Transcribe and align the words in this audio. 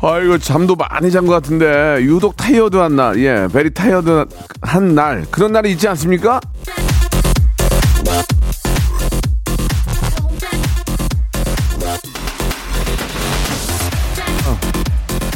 아이고 0.00 0.38
잠도 0.38 0.76
많이 0.76 1.10
잔 1.10 1.26
것 1.26 1.32
같은데. 1.34 1.98
유독 2.02 2.36
타이어드한 2.36 2.94
날, 2.96 3.18
예, 3.20 3.48
very 3.52 3.74
tired한 3.74 4.94
날. 4.94 5.26
그런 5.30 5.52
날이 5.52 5.72
있지 5.72 5.88
않습니까? 5.88 6.40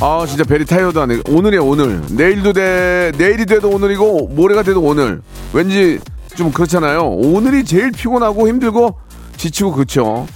아 0.01 0.27
진짜 0.27 0.43
very 0.45 0.65
tired하네. 0.65 1.20
오늘이야 1.29 1.61
오늘. 1.61 2.01
내일도 2.11 2.53
돼 2.53 3.12
내일이 3.17 3.47
돼도 3.47 3.70
오늘이고 3.70 4.29
모레가 4.29 4.62
돼도 4.64 4.81
오늘. 4.81 5.23
왠지 5.53 6.01
좀 6.34 6.51
그렇잖아요. 6.51 7.03
오늘이 7.08 7.64
제일 7.64 7.92
피곤하고 7.92 8.48
힘들고 8.48 8.97
지치고 9.36 9.73
그쵸 9.73 10.27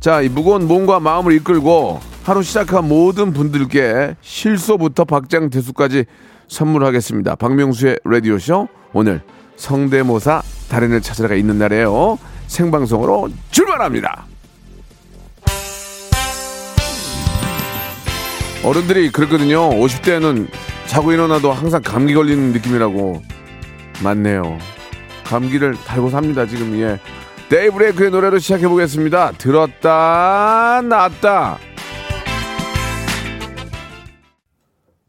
자 0.00 0.22
이 0.22 0.28
무거운 0.28 0.68
몸과 0.68 1.00
마음을 1.00 1.32
이끌고 1.32 2.00
하루 2.28 2.42
시작한 2.42 2.86
모든 2.86 3.32
분들께 3.32 4.14
실소부터 4.20 5.06
박장 5.06 5.48
대수까지 5.48 6.04
선물하겠습니다 6.46 7.36
박명수의 7.36 8.00
라디오쇼 8.04 8.68
오늘 8.92 9.22
성대모사 9.56 10.42
달인을 10.68 11.00
찾으러가 11.00 11.36
있는 11.36 11.56
날이에요 11.56 12.18
생방송으로 12.46 13.30
출발합니다 13.50 14.26
어른들이 18.62 19.10
그랬거든요. 19.10 19.70
50대는 19.70 20.48
자고 20.86 21.12
일어나도 21.12 21.52
항상 21.52 21.80
감기 21.80 22.12
걸리는 22.12 22.52
느낌이라고. 22.52 23.22
맞네요. 24.02 24.58
감기를 25.24 25.76
달고 25.86 26.10
삽니다, 26.10 26.44
지금, 26.44 26.78
예. 26.80 26.98
데이브레이크의 27.48 28.10
노래로 28.10 28.40
시작해보겠습니다. 28.40 29.32
들었다, 29.38 30.82
놨다. 30.82 31.58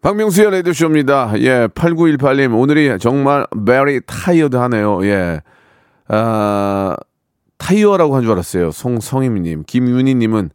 박명수의 0.02 0.52
라디오쇼입니다. 0.52 1.34
예, 1.40 1.68
8918님. 1.68 2.58
오늘이 2.58 2.98
정말 3.00 3.46
very 3.66 4.00
tired 4.02 4.56
하네요. 4.58 5.06
예. 5.06 5.42
아, 6.08 6.96
타이어라고 7.58 8.16
한 8.16 8.24
줄 8.24 8.32
알았어요. 8.32 8.72
송성임님. 8.72 9.64
김윤희님은 9.68 10.52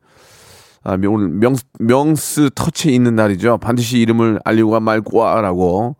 아, 0.84 0.96
명- 0.96 1.14
오늘 1.14 1.28
명, 1.28 1.54
명스 1.78 2.50
터치 2.54 2.94
있는 2.94 3.14
날이죠. 3.16 3.58
반드시 3.58 3.98
이름을 3.98 4.40
알리고 4.44 4.78
말 4.80 5.00
꼬아라고 5.02 5.96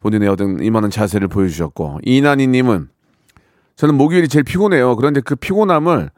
본인의 0.00 0.28
어떤 0.28 0.62
임하는 0.62 0.90
자세를 0.90 1.28
보여주셨고 1.28 1.98
이난희님은 2.02 2.88
저는 3.76 3.94
목요일이 3.96 4.28
제일 4.28 4.44
피곤해요. 4.44 4.94
그런데 4.96 5.20
그 5.20 5.34
피곤함을 5.34 6.10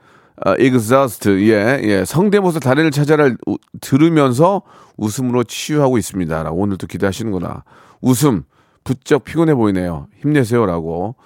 아, 0.45 0.55
exhaust 0.59 1.31
예, 1.51 1.81
예 1.83 2.05
성대모사 2.05 2.61
달인을 2.61 2.91
찾아를 2.91 3.37
우- 3.47 3.57
들으면서 3.81 4.63
웃음으로 4.97 5.45
치유하고 5.45 5.99
있습니다라고 5.99 6.57
오늘 6.57 6.77
도 6.77 6.87
기대하시는구나. 6.87 7.65
웃음 8.01 8.43
부쩍 8.85 9.25
피곤해 9.25 9.55
보이네요. 9.55 10.09
힘내세요라고. 10.21 11.17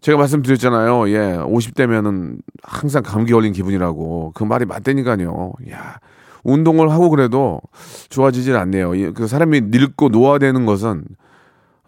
제가 0.00 0.18
말씀드렸잖아요. 0.18 1.08
예, 1.10 1.18
50대면은 1.38 2.38
항상 2.62 3.02
감기 3.02 3.32
걸린 3.32 3.52
기분이라고. 3.52 4.32
그 4.34 4.44
말이 4.44 4.64
맞다니까요. 4.64 5.52
야, 5.70 5.98
운동을 6.44 6.90
하고 6.90 7.10
그래도 7.10 7.60
좋아지질 8.08 8.56
않네요. 8.56 8.94
이- 8.94 9.12
그 9.12 9.26
사람이 9.26 9.62
늙고 9.66 10.08
노화되는 10.10 10.66
것은 10.66 11.04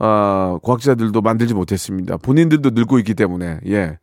아, 0.02 0.58
과학자들도 0.62 1.20
만들지 1.20 1.52
못했습니다. 1.54 2.16
본인들도 2.16 2.70
늙고 2.70 2.98
있기 3.00 3.14
때문에 3.14 3.60
예. 3.66 3.98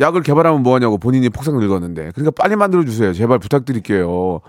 약을 0.00 0.22
개발하면 0.22 0.62
뭐하냐고 0.62 0.98
본인이 0.98 1.28
폭삭 1.30 1.56
늙었는데. 1.56 2.12
그러니까 2.14 2.30
빨리 2.40 2.56
만들어 2.56 2.84
주세요. 2.84 3.12
제발 3.12 3.38
부탁드릴게요. 3.38 4.40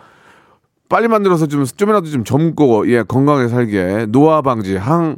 빨리 0.90 1.08
만들어서 1.08 1.48
좀 1.48 1.66
좀이라도 1.66 2.08
좀 2.08 2.24
젊고 2.24 2.90
예 2.92 3.04
건강하게 3.04 3.48
살게. 3.50 4.06
노화 4.10 4.42
방지 4.42 4.76
항 4.78 5.18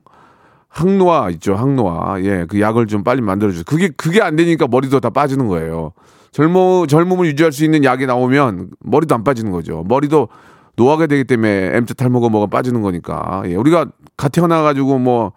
항노화 0.68 1.30
있죠. 1.32 1.56
항노화. 1.56 2.22
예 2.24 2.46
그 2.48 2.60
약을 2.62 2.88
좀 2.88 3.04
빨리 3.04 3.22
만들어 3.22 3.52
주세요. 3.52 3.64
그게 3.68 3.90
그게 3.90 4.22
안 4.22 4.36
되니까 4.36 4.68
머리도 4.68 5.00
다 5.00 5.10
빠지는 5.10 5.48
거예요. 5.48 5.94
젊어 6.32 6.86
젊음을 6.88 7.26
유지할 7.28 7.52
수 7.52 7.64
있는 7.66 7.84
약이 7.84 8.06
나오면 8.06 8.70
머리도 8.82 9.16
안 9.16 9.24
빠지는 9.24 9.52
거죠. 9.52 9.84
머리도 9.88 10.30
노화가 10.76 11.08
되기 11.08 11.24
때문에 11.24 11.76
M자 11.76 11.94
탈모가 11.96 12.30
뭐가 12.30 12.48
빠지는 12.48 12.82
거니까. 12.82 13.42
예 13.48 13.56
우리가 13.56 13.88
갓 14.16 14.32
태어나 14.32 14.62
가지고 14.62 15.00
뭐 15.00 15.34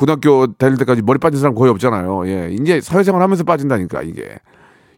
고등학교 0.00 0.46
다닐 0.54 0.78
때까지 0.78 1.02
머리 1.02 1.18
빠진 1.18 1.40
사람 1.40 1.54
거의 1.54 1.70
없잖아요 1.72 2.26
예 2.26 2.50
이제 2.58 2.80
사회생활 2.80 3.20
하면서 3.20 3.44
빠진다니까 3.44 4.00
이게 4.00 4.38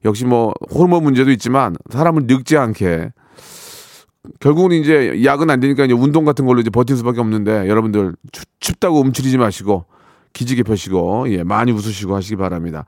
역시 0.04 0.24
뭐 0.24 0.54
호르몬 0.72 1.02
문제도 1.02 1.28
있지만 1.32 1.74
사람을 1.90 2.28
늙지 2.28 2.56
않게 2.56 3.10
결국은 4.38 4.70
이제 4.70 5.24
약은 5.24 5.50
안 5.50 5.58
되니까 5.58 5.86
이제 5.86 5.92
운동 5.92 6.24
같은 6.24 6.46
걸로 6.46 6.60
이제 6.60 6.70
버틸 6.70 6.96
수밖에 6.98 7.20
없는데 7.20 7.68
여러분들 7.68 8.14
춥, 8.30 8.46
춥다고 8.60 9.00
움츠리지 9.00 9.38
마시고 9.38 9.86
기지개 10.34 10.62
펴시고 10.62 11.28
예 11.30 11.42
많이 11.42 11.72
웃으시고 11.72 12.14
하시기 12.14 12.36
바랍니다. 12.36 12.84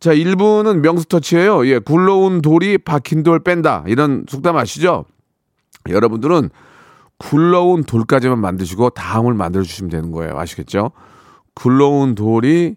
자 0.00 0.14
1부는 0.14 0.78
명수터치예요. 0.80 1.66
예 1.66 1.78
굴러온 1.78 2.40
돌이 2.40 2.78
박힌 2.78 3.22
돌 3.22 3.40
뺀다 3.40 3.84
이런 3.88 4.24
속담 4.26 4.56
아시죠? 4.56 5.04
여러분들은 5.86 6.48
굴러온 7.18 7.84
돌까지만 7.84 8.38
만드시고 8.38 8.90
다음을 8.90 9.34
만들어 9.34 9.62
주시면 9.62 9.90
되는 9.90 10.10
거예요. 10.12 10.38
아시겠죠? 10.38 10.92
굴러온 11.54 12.14
돌이 12.14 12.76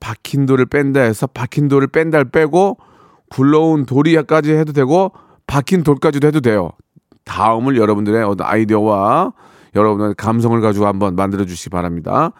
박힌 0.00 0.46
돌을 0.46 0.66
뺀다 0.66 1.00
해서 1.00 1.26
박힌 1.26 1.68
돌을 1.68 1.88
뺀다를 1.88 2.30
빼고 2.30 2.78
굴러온 3.30 3.86
돌이까지 3.86 4.52
해도 4.52 4.72
되고 4.72 5.12
박힌 5.46 5.82
돌까지도 5.82 6.26
해도 6.26 6.40
돼요. 6.40 6.70
다음을 7.24 7.76
여러분들의 7.76 8.22
어떤 8.24 8.46
아이디어와 8.46 9.32
여러분의 9.74 10.14
감성을 10.16 10.58
가지고 10.60 10.86
한번 10.86 11.16
만들어 11.16 11.44
주시기 11.44 11.70
바랍니다. 11.70 12.32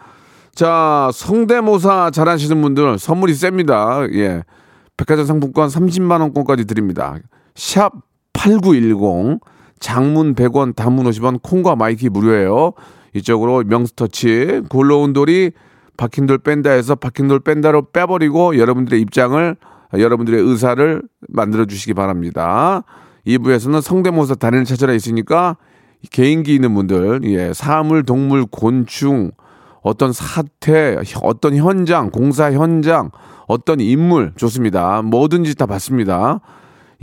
자, 0.53 1.09
성대모사 1.13 2.11
잘하시는 2.11 2.61
분들 2.61 2.97
선물이 2.97 3.33
셉니다. 3.33 4.01
예. 4.13 4.43
백화점 4.95 5.25
상품권 5.25 5.67
30만 5.67 6.21
원권까지 6.21 6.65
드립니다. 6.65 7.15
샵 7.53 7.91
8910 8.33 9.39
장문 9.79 10.33
100원 10.33 10.75
단문 10.75 11.05
50원 11.05 11.41
콩과 11.43 11.75
마이K 11.75 12.09
무료예요. 12.09 12.73
이쪽으로 13.13 13.63
명스터치 13.65 14.63
굴러온 14.69 15.13
돌이 15.13 15.51
박힌 15.97 16.27
돌 16.27 16.37
뺀다 16.37 16.69
해서 16.71 16.95
박힌 16.95 17.27
돌 17.27 17.39
뺀다로 17.39 17.91
빼버리고 17.91 18.57
여러분들의 18.57 19.01
입장을 19.01 19.55
여러분들의 19.93 20.41
의사를 20.41 21.01
만들어 21.27 21.65
주시기 21.65 21.93
바랍니다. 21.93 22.83
2부에서는 23.25 23.81
성대모사 23.81 24.35
달인을 24.35 24.65
찾아라 24.65 24.93
있으니까 24.93 25.57
개인기 26.11 26.53
있는 26.53 26.73
분들, 26.73 27.21
예, 27.25 27.51
사물, 27.53 28.03
동물, 28.03 28.45
곤충, 28.45 29.31
어떤 29.81 30.13
사태, 30.13 30.97
어떤 31.23 31.55
현장, 31.55 32.11
공사 32.11 32.51
현장, 32.51 33.09
어떤 33.47 33.79
인물 33.79 34.33
좋습니다. 34.35 35.01
뭐든지 35.01 35.55
다 35.55 35.65
받습니다. 35.65 36.41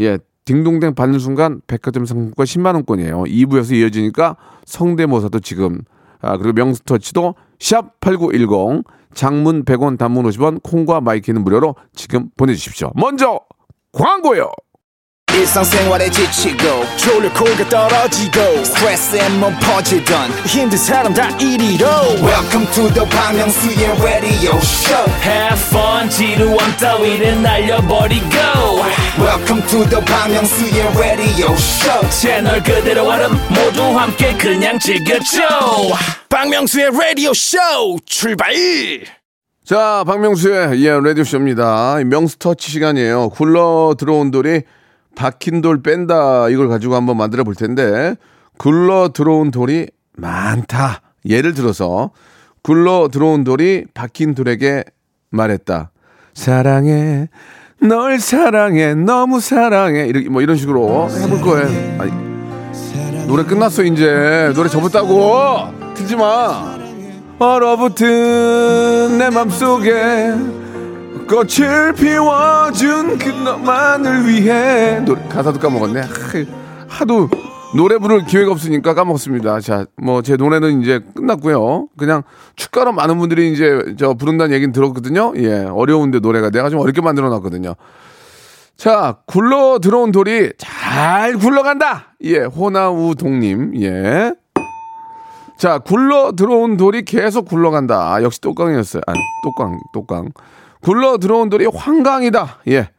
예, 0.01 0.19
딩동댕 0.45 0.95
받는 0.95 1.19
순간 1.19 1.61
백화점 1.67 2.05
상품권 2.05 2.45
10만 2.45 2.75
원권이에요. 2.75 3.25
2부에서 3.25 3.75
이어지니까 3.75 4.37
성대모사도 4.67 5.41
지금 5.41 5.81
아, 6.25 6.37
그리고 6.37 6.53
명스터치도 6.55 7.35
샵 7.59 8.01
8910 8.01 8.85
장문 9.15 9.65
100원 9.65 9.99
단문 9.99 10.25
50원 10.25 10.63
콩과 10.63 11.01
마이K는 11.01 11.45
무료로 11.45 11.77
지금 11.95 12.31
보내주십시오. 12.37 12.93
먼저 12.97 13.41
광고요. 13.93 14.51
일상생활에 15.35 16.09
지치고, 16.11 16.85
졸려 16.97 17.33
코가 17.33 17.69
떨어지고, 17.69 18.65
스트레스에 18.65 19.29
몸 19.41 19.53
퍼지던, 19.59 20.31
힘든 20.47 20.79
사람 20.79 21.13
다 21.13 21.29
이리로. 21.39 21.87
welcome 22.23 22.67
to 22.73 22.89
the 22.95 23.05
Bang 23.11 23.37
Myung-soo's 23.37 24.01
radio 24.01 24.57
show 24.63 25.05
Have 25.23 25.61
fun 25.69 26.09
지루함 26.09 26.77
따위를 26.79 27.43
날려버리고 27.43 28.27
welcome 29.19 29.67
to 29.67 29.85
the 29.89 30.05
Bang 30.05 30.33
Myung-soo's 30.33 30.97
radio 30.97 31.53
show 31.55 32.11
채널 32.11 32.63
그대로 32.63 33.09
얼음 33.09 33.33
모두 33.49 33.83
함께 33.99 34.37
그냥 34.37 34.79
즐겨줘 34.79 35.41
박명수의 36.29 36.91
라디오 36.93 37.35
쇼 37.35 37.59
출발! 38.07 38.55
자, 39.67 40.05
박명수의 40.07 40.83
예, 40.85 40.91
라디오쇼입니다. 40.91 41.97
명스터치 42.05 42.71
시간이에요. 42.71 43.31
굴러 43.31 43.95
들어온 43.99 44.31
돌이 44.31 44.63
박힌 45.15 45.61
돌 45.61 45.83
뺀다. 45.83 46.49
이걸 46.49 46.69
가지고 46.69 46.95
한번 46.97 47.17
만들어 47.17 47.45
볼 47.45 47.55
텐데, 47.55 48.17
굴러 48.59 49.11
들어온 49.13 49.51
돌이 49.51 49.89
많다. 50.17 51.01
예를 51.27 51.55
들어서 51.55 52.11
굴러 52.63 53.09
들어온 53.13 53.45
돌이 53.45 53.87
박힌 53.95 54.35
돌에게 54.35 54.85
말했다. 55.31 55.91
사랑해. 56.35 57.29
널 57.81 58.19
사랑해. 58.19 58.95
너무 58.95 59.41
사랑해. 59.41 60.07
이렇게 60.07 60.29
뭐 60.29 60.43
이런 60.43 60.57
식으로 60.57 61.09
해볼 61.11 61.41
거예요. 61.43 62.01
아니, 62.01 62.13
노래 63.27 63.45
끝났어 63.45 63.83
이제. 63.83 64.53
노래 64.55 64.69
접었다고. 64.69 65.95
틀지 65.95 66.17
마. 66.17 66.79
얼어붙은 67.39 69.19
내 69.19 69.29
맘속에 69.31 70.33
꽃을 71.29 71.95
피워준 71.95 73.19
그 73.19 73.29
너만을 73.29 74.29
위해 74.29 75.01
노래 75.01 75.21
가사도 75.29 75.59
까먹었네. 75.59 76.01
하, 76.01 76.07
하도 76.89 77.29
노래 77.77 77.99
부를 77.99 78.25
기회가 78.25 78.53
없으니까 78.53 78.95
까먹었습니다. 78.95 79.61
자, 79.61 79.87
뭐 79.97 80.23
제 80.23 80.37
노래는 80.37 80.83
이제 80.83 81.01
끝났고요. 81.15 81.89
그냥 81.99 82.23
축가로 82.57 82.93
많은 82.93 83.19
분들이 83.19 83.53
이제 83.53 83.95
저 83.99 84.15
부른다는 84.15 84.55
얘기는 84.55 84.71
들었거든요. 84.73 85.33
예, 85.37 85.65
어려운데 85.65 86.21
노래가 86.21 86.51
내가 86.51 86.71
좀 86.71 86.79
어렵게 86.81 87.01
만들어 87.01 87.29
놨거든요. 87.31 87.75
자, 88.77 89.17
굴러 89.27 89.79
들어온 89.81 90.13
돌이 90.13 90.53
잘 90.59 91.35
굴러간다. 91.39 92.15
예, 92.25 92.41
호나우 92.41 93.15
동님. 93.15 93.73
예. 93.83 94.33
자, 95.59 95.79
굴러 95.79 96.33
들어온 96.37 96.77
돌이 96.77 97.05
계속 97.05 97.49
굴러간다. 97.49 98.13
아, 98.13 98.23
역시 98.23 98.41
똑강이었어요. 98.41 99.03
아니, 99.07 99.19
똑강, 99.45 99.79
똑강. 99.93 100.29
굴러 100.85 101.19
들어온 101.19 101.49
돌이 101.49 101.67
황강이다. 101.67 102.59
예. 102.69 102.91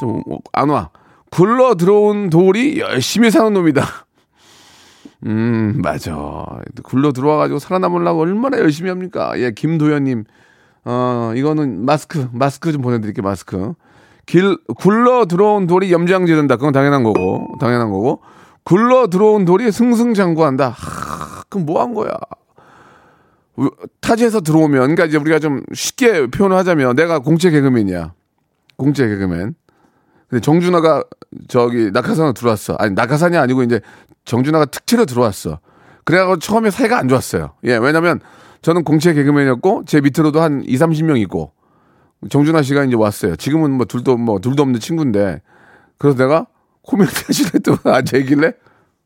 좀, 0.00 0.22
안 0.52 0.70
와. 0.70 0.90
굴러 1.30 1.74
들어온 1.76 2.30
돌이 2.30 2.80
열심히 2.80 3.30
사는 3.30 3.52
놈이다. 3.52 3.84
음, 5.26 5.80
맞아. 5.82 6.44
굴러 6.82 7.12
들어와가지고 7.12 7.58
살아남으려고 7.58 8.20
얼마나 8.20 8.58
열심히 8.58 8.88
합니까? 8.88 9.32
예, 9.38 9.52
김도현님. 9.52 10.24
어, 10.86 11.32
이거는 11.36 11.84
마스크, 11.84 12.28
마스크 12.32 12.72
좀 12.72 12.80
보내드릴게요, 12.82 13.22
마스크. 13.22 13.74
길, 14.26 14.56
굴러 14.78 15.26
들어온 15.26 15.66
돌이 15.66 15.92
염장 15.92 16.24
지른다. 16.26 16.56
그건 16.56 16.72
당연한 16.72 17.02
거고, 17.02 17.46
당연한 17.60 17.90
거고. 17.90 18.22
굴러 18.64 19.08
들어온 19.08 19.44
돌이 19.44 19.70
승승장구한다. 19.72 20.68
하, 20.70 21.42
그럼 21.48 21.66
뭐 21.66 21.82
한 21.82 21.92
거야? 21.94 22.10
타지에서 24.00 24.40
들어오면, 24.40 24.80
그러니까 24.80 25.04
이제 25.04 25.16
우리가 25.18 25.38
좀 25.38 25.62
쉽게 25.74 26.28
표현을 26.28 26.56
하자면, 26.56 26.96
내가 26.96 27.18
공채 27.18 27.50
개그맨이야. 27.50 28.14
공채 28.76 29.06
개그맨. 29.08 29.54
근데 30.28 30.40
정준하가 30.40 31.04
저기 31.48 31.90
낙하산으로 31.90 32.32
들어왔어. 32.32 32.74
아니, 32.78 32.94
낙하산이 32.94 33.36
아니고 33.36 33.62
이제 33.62 33.80
정준하가 34.24 34.66
특채로 34.66 35.04
들어왔어. 35.04 35.58
그래가지고 36.04 36.38
처음에 36.38 36.70
사이가 36.70 36.98
안 36.98 37.08
좋았어요. 37.08 37.54
예, 37.64 37.76
왜냐면 37.76 38.20
저는 38.62 38.84
공채 38.84 39.12
개그맨이었고, 39.12 39.84
제 39.86 40.00
밑으로도 40.00 40.40
한 40.40 40.62
2, 40.64 40.76
30명 40.76 41.20
있고, 41.22 41.52
정준하 42.28 42.62
씨가 42.62 42.84
이제 42.84 42.96
왔어요. 42.96 43.36
지금은 43.36 43.72
뭐 43.72 43.86
둘도 43.86 44.16
뭐 44.16 44.38
둘도 44.38 44.62
없는 44.62 44.80
친구인데, 44.80 45.42
그래서 45.98 46.16
내가 46.18 46.46
코미디 46.82 47.24
하시래 47.26 47.50
또 47.64 47.76
앉아있길래, 47.90 48.52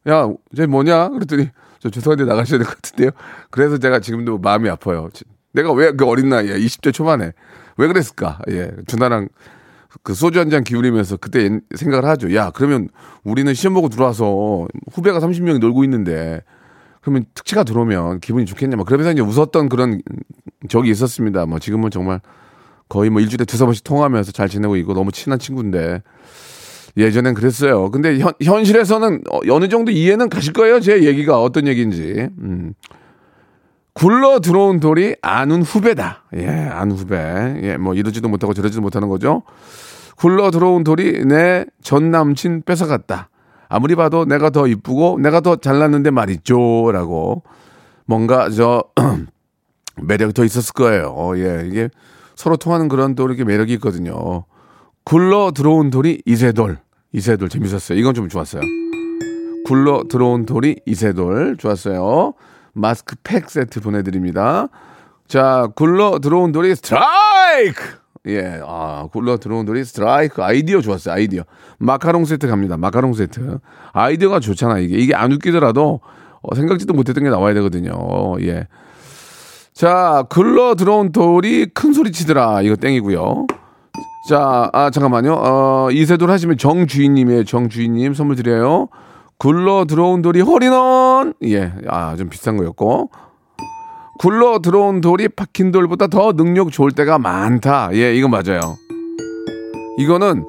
야, 0.08 0.28
쟤 0.56 0.66
뭐냐? 0.66 1.08
그랬더니, 1.10 1.50
저 1.84 1.90
죄송한데 1.90 2.24
나가셔야 2.24 2.58
될 2.58 2.66
것 2.66 2.76
같은데요. 2.80 3.10
그래서 3.50 3.76
제가 3.78 4.00
지금도 4.00 4.38
마음이 4.38 4.70
아파요. 4.70 5.10
내가 5.52 5.70
왜 5.72 5.92
그 5.92 6.06
어린 6.06 6.30
나이에 6.30 6.54
20대 6.58 6.92
초반에 6.94 7.32
왜 7.76 7.86
그랬을까? 7.86 8.38
예, 8.50 8.70
준하랑 8.86 9.28
그 10.02 10.14
소주 10.14 10.40
한 10.40 10.48
잔 10.50 10.64
기울이면서 10.64 11.18
그때 11.18 11.60
생각을 11.76 12.04
하죠. 12.08 12.34
야, 12.34 12.50
그러면 12.50 12.88
우리는 13.22 13.52
시험 13.54 13.74
보고 13.74 13.88
들어와서 13.90 14.66
후배가 14.92 15.20
30명이 15.20 15.58
놀고 15.60 15.84
있는데 15.84 16.42
그러면 17.02 17.26
특채가 17.34 17.64
들어오면 17.64 18.20
기분이 18.20 18.46
좋겠냐. 18.46 18.76
뭐 18.76 18.84
그러면서 18.86 19.12
이제 19.12 19.20
웃었던 19.20 19.68
그런 19.68 20.00
적이 20.68 20.90
있었습니다. 20.90 21.44
뭐 21.46 21.58
지금은 21.58 21.90
정말 21.90 22.20
거의 22.88 23.10
뭐 23.10 23.20
일주일에 23.20 23.44
두세 23.44 23.64
번씩 23.66 23.84
통화하면서 23.84 24.32
잘 24.32 24.48
지내고 24.48 24.76
있고 24.76 24.94
너무 24.94 25.12
친한 25.12 25.38
친구인데 25.38 26.02
예전엔 26.96 27.34
그랬어요. 27.34 27.90
근데 27.90 28.18
현, 28.18 28.32
현실에서는 28.42 29.22
어, 29.30 29.40
어느 29.50 29.68
정도 29.68 29.90
이해는 29.90 30.28
가실 30.28 30.52
거예요. 30.52 30.80
제 30.80 31.02
얘기가 31.04 31.40
어떤 31.42 31.66
얘기인지. 31.66 32.28
음. 32.40 32.74
굴러 33.92 34.40
들어온 34.40 34.80
돌이 34.80 35.14
아는 35.22 35.62
후배다. 35.62 36.24
예, 36.36 36.48
아는 36.48 36.96
후배. 36.96 37.16
예, 37.62 37.76
뭐 37.76 37.94
이러지도 37.94 38.28
못하고 38.28 38.52
저러지도 38.52 38.82
못하는 38.82 39.08
거죠. 39.08 39.42
굴러 40.16 40.50
들어온 40.50 40.84
돌이 40.84 41.24
내 41.26 41.64
전 41.82 42.10
남친 42.10 42.62
뺏어갔다. 42.62 43.28
아무리 43.68 43.94
봐도 43.94 44.24
내가 44.24 44.50
더 44.50 44.66
이쁘고 44.66 45.18
내가 45.20 45.40
더 45.40 45.56
잘났는데 45.56 46.10
말이죠. 46.10 46.90
라고. 46.92 47.42
뭔가 48.06 48.50
저 48.50 48.84
매력이 50.02 50.32
더 50.32 50.44
있었을 50.44 50.72
거예요. 50.74 51.32
예, 51.36 51.64
이게 51.66 51.88
서로 52.36 52.56
통하는 52.56 52.88
그런 52.88 53.14
또 53.14 53.26
이렇게 53.26 53.44
매력이 53.44 53.72
있거든요. 53.74 54.44
굴러 55.04 55.52
들어온 55.54 55.90
돌이 55.90 56.22
이세돌. 56.26 56.78
이세돌 57.14 57.48
재밌었어요. 57.48 57.98
이건 57.98 58.12
좀 58.12 58.28
좋았어요. 58.28 58.60
굴러 59.66 60.02
들어온 60.10 60.44
돌이 60.44 60.80
이세돌 60.84 61.56
좋았어요. 61.58 62.34
마스크 62.72 63.14
팩 63.22 63.48
세트 63.48 63.80
보내드립니다. 63.80 64.68
자, 65.28 65.68
굴러 65.76 66.18
들어온 66.18 66.52
돌이 66.52 66.74
스트라이크! 66.74 67.82
예, 68.26 68.60
아, 68.66 69.06
굴러 69.12 69.38
들어온 69.38 69.64
돌이 69.64 69.84
스트라이크. 69.84 70.42
아이디어 70.42 70.80
좋았어요, 70.80 71.14
아이디어. 71.14 71.44
마카롱 71.78 72.24
세트 72.24 72.48
갑니다, 72.48 72.76
마카롱 72.76 73.14
세트. 73.14 73.58
아이디어가 73.92 74.40
좋잖아, 74.40 74.78
이게. 74.80 74.96
이게 74.96 75.14
안 75.14 75.30
웃기더라도 75.32 76.00
어, 76.42 76.54
생각지도 76.54 76.94
못했던 76.94 77.22
게 77.22 77.30
나와야 77.30 77.54
되거든요. 77.54 77.94
예. 78.40 78.66
자, 79.72 80.24
굴러 80.28 80.74
들어온 80.74 81.12
돌이 81.12 81.66
큰 81.74 81.92
소리 81.92 82.12
치더라. 82.12 82.62
이거 82.62 82.76
땡이고요. 82.76 83.46
자, 84.28 84.70
아, 84.72 84.90
잠깐만요. 84.90 85.34
어, 85.34 85.88
이세돌 85.90 86.30
하시면 86.30 86.56
정주인님이에요. 86.56 87.44
정주인님 87.44 88.14
선물 88.14 88.36
드려요. 88.36 88.88
굴러 89.38 89.84
들어온 89.84 90.22
돌이 90.22 90.40
홀인원. 90.40 91.34
예, 91.44 91.72
아, 91.88 92.16
좀 92.16 92.30
비싼 92.30 92.56
거였고. 92.56 93.10
굴러 94.18 94.60
들어온 94.60 95.00
돌이 95.00 95.28
박힌 95.28 95.72
돌보다 95.72 96.06
더 96.06 96.32
능력 96.32 96.70
좋을 96.72 96.92
때가 96.92 97.18
많다. 97.18 97.90
예, 97.92 98.14
이거 98.14 98.28
맞아요. 98.28 98.60
이거는, 99.98 100.46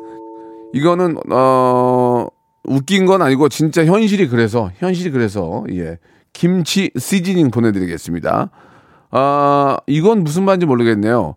이거는, 0.74 1.18
어, 1.32 2.28
웃긴 2.64 3.06
건 3.06 3.22
아니고 3.22 3.50
진짜 3.50 3.84
현실이 3.84 4.30
그래서, 4.30 4.72
현실이 4.78 5.12
그래서, 5.12 5.66
예. 5.72 5.98
김치 6.32 6.92
시즈닝 6.98 7.52
보내드리겠습니다. 7.52 8.50
아, 9.12 9.78
이건 9.88 10.24
무슨 10.24 10.44
말인지 10.44 10.66
모르겠네요. 10.66 11.36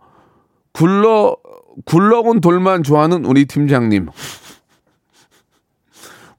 굴러, 0.73 1.37
굴러온 1.85 2.41
돌만 2.41 2.83
좋아하는 2.83 3.25
우리 3.25 3.45
팀장님. 3.45 4.09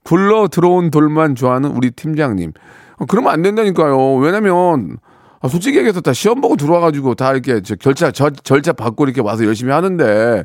굴러 0.04 0.48
들어온 0.48 0.90
돌만 0.90 1.36
좋아하는 1.36 1.72
우리 1.72 1.92
팀장님. 1.92 2.54
어, 2.98 3.06
그러면 3.06 3.32
안 3.32 3.42
된다니까요. 3.42 4.16
왜냐면, 4.16 4.98
아, 5.40 5.48
솔직히 5.48 5.78
얘기해서 5.78 6.02
다 6.02 6.14
시험 6.14 6.42
보고 6.42 6.56
들어와가지고 6.56 7.16
다 7.16 7.32
이렇게 7.32 7.62
저 7.62 7.76
결자, 7.76 8.12
저, 8.12 8.30
절차 8.30 8.74
받고 8.74 9.06
이렇게 9.06 9.22
와서 9.22 9.46
열심히 9.46 9.72
하는데, 9.72 10.44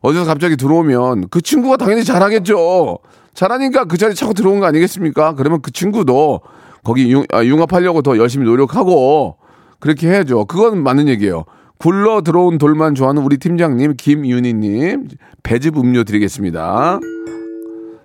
어디서 0.00 0.24
갑자기 0.24 0.56
들어오면 0.56 1.28
그 1.30 1.40
친구가 1.40 1.76
당연히 1.76 2.04
잘하겠죠. 2.04 2.98
잘하니까 3.34 3.84
그 3.84 3.96
자리에 3.96 4.14
차고 4.14 4.34
들어온 4.34 4.60
거 4.60 4.66
아니겠습니까? 4.66 5.34
그러면 5.34 5.62
그 5.62 5.70
친구도 5.70 6.40
거기 6.84 7.10
융, 7.10 7.24
아, 7.32 7.44
융합하려고 7.44 8.02
더 8.02 8.18
열심히 8.18 8.46
노력하고, 8.46 9.36
그렇게 9.78 10.08
해야죠. 10.08 10.46
그건 10.46 10.82
맞는 10.82 11.08
얘기예요. 11.08 11.44
굴러 11.78 12.22
들어온 12.22 12.58
돌만 12.58 12.94
좋아하는 12.94 13.22
우리 13.22 13.36
팀장님 13.38 13.94
김윤희님 13.96 15.08
배즙 15.42 15.76
음료 15.78 16.04
드리겠습니다. 16.04 17.00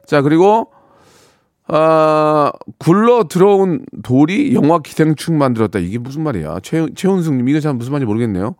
자 0.06 0.22
그리고 0.22 0.68
아 1.68 2.52
굴러 2.80 3.26
들어온 3.30 3.86
돌이 4.04 4.54
영화 4.56 4.80
기생충 4.80 5.38
만들었다. 5.38 5.80
이게 5.80 5.98
무슨 5.98 6.24
말이야? 6.24 6.60
최, 6.64 6.86
최훈승님 6.94 7.48
이거 7.48 7.60
잘 7.60 7.74
무슨 7.74 7.94
말인지 7.94 8.08
모르겠네요. 8.08 8.56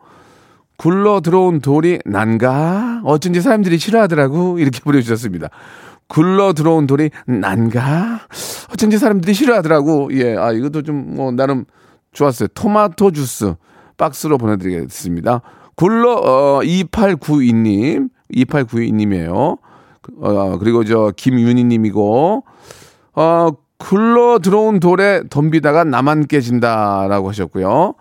굴러 0.78 1.20
들어온 1.20 1.60
돌이 1.60 1.98
난가? 2.06 3.02
어쩐지 3.04 3.40
사람들이 3.42 3.78
싫어하더라고 3.78 4.58
이렇게 4.58 4.80
보내주셨습니다. 4.84 5.50
굴러 6.08 6.54
들어온 6.54 6.86
돌이 6.86 7.10
난가? 7.26 8.26
어쩐지 8.72 8.98
사람들이 8.98 9.34
싫어하더라고. 9.34 10.08
예, 10.14 10.36
아 10.36 10.52
이것도 10.52 10.82
좀 10.82 11.02
뭐 11.14 11.30
나름 11.32 11.66
좋았어요. 12.12 12.48
토마토 12.54 13.10
주스 13.12 13.54
박스로 13.96 14.38
보내드리겠습니다. 14.38 15.42
굴러 15.76 16.12
어, 16.12 16.60
2892님, 16.62 18.10
2892님이에요. 18.34 19.58
어, 20.20 20.58
그리고 20.58 20.84
저 20.84 21.12
김윤희님이고 21.16 22.44
어, 23.14 23.48
굴러 23.78 24.38
들어온 24.38 24.80
돌에 24.80 25.22
덤비다가 25.28 25.84
나만 25.84 26.26
깨진다라고 26.26 27.28
하셨고요. 27.28 27.94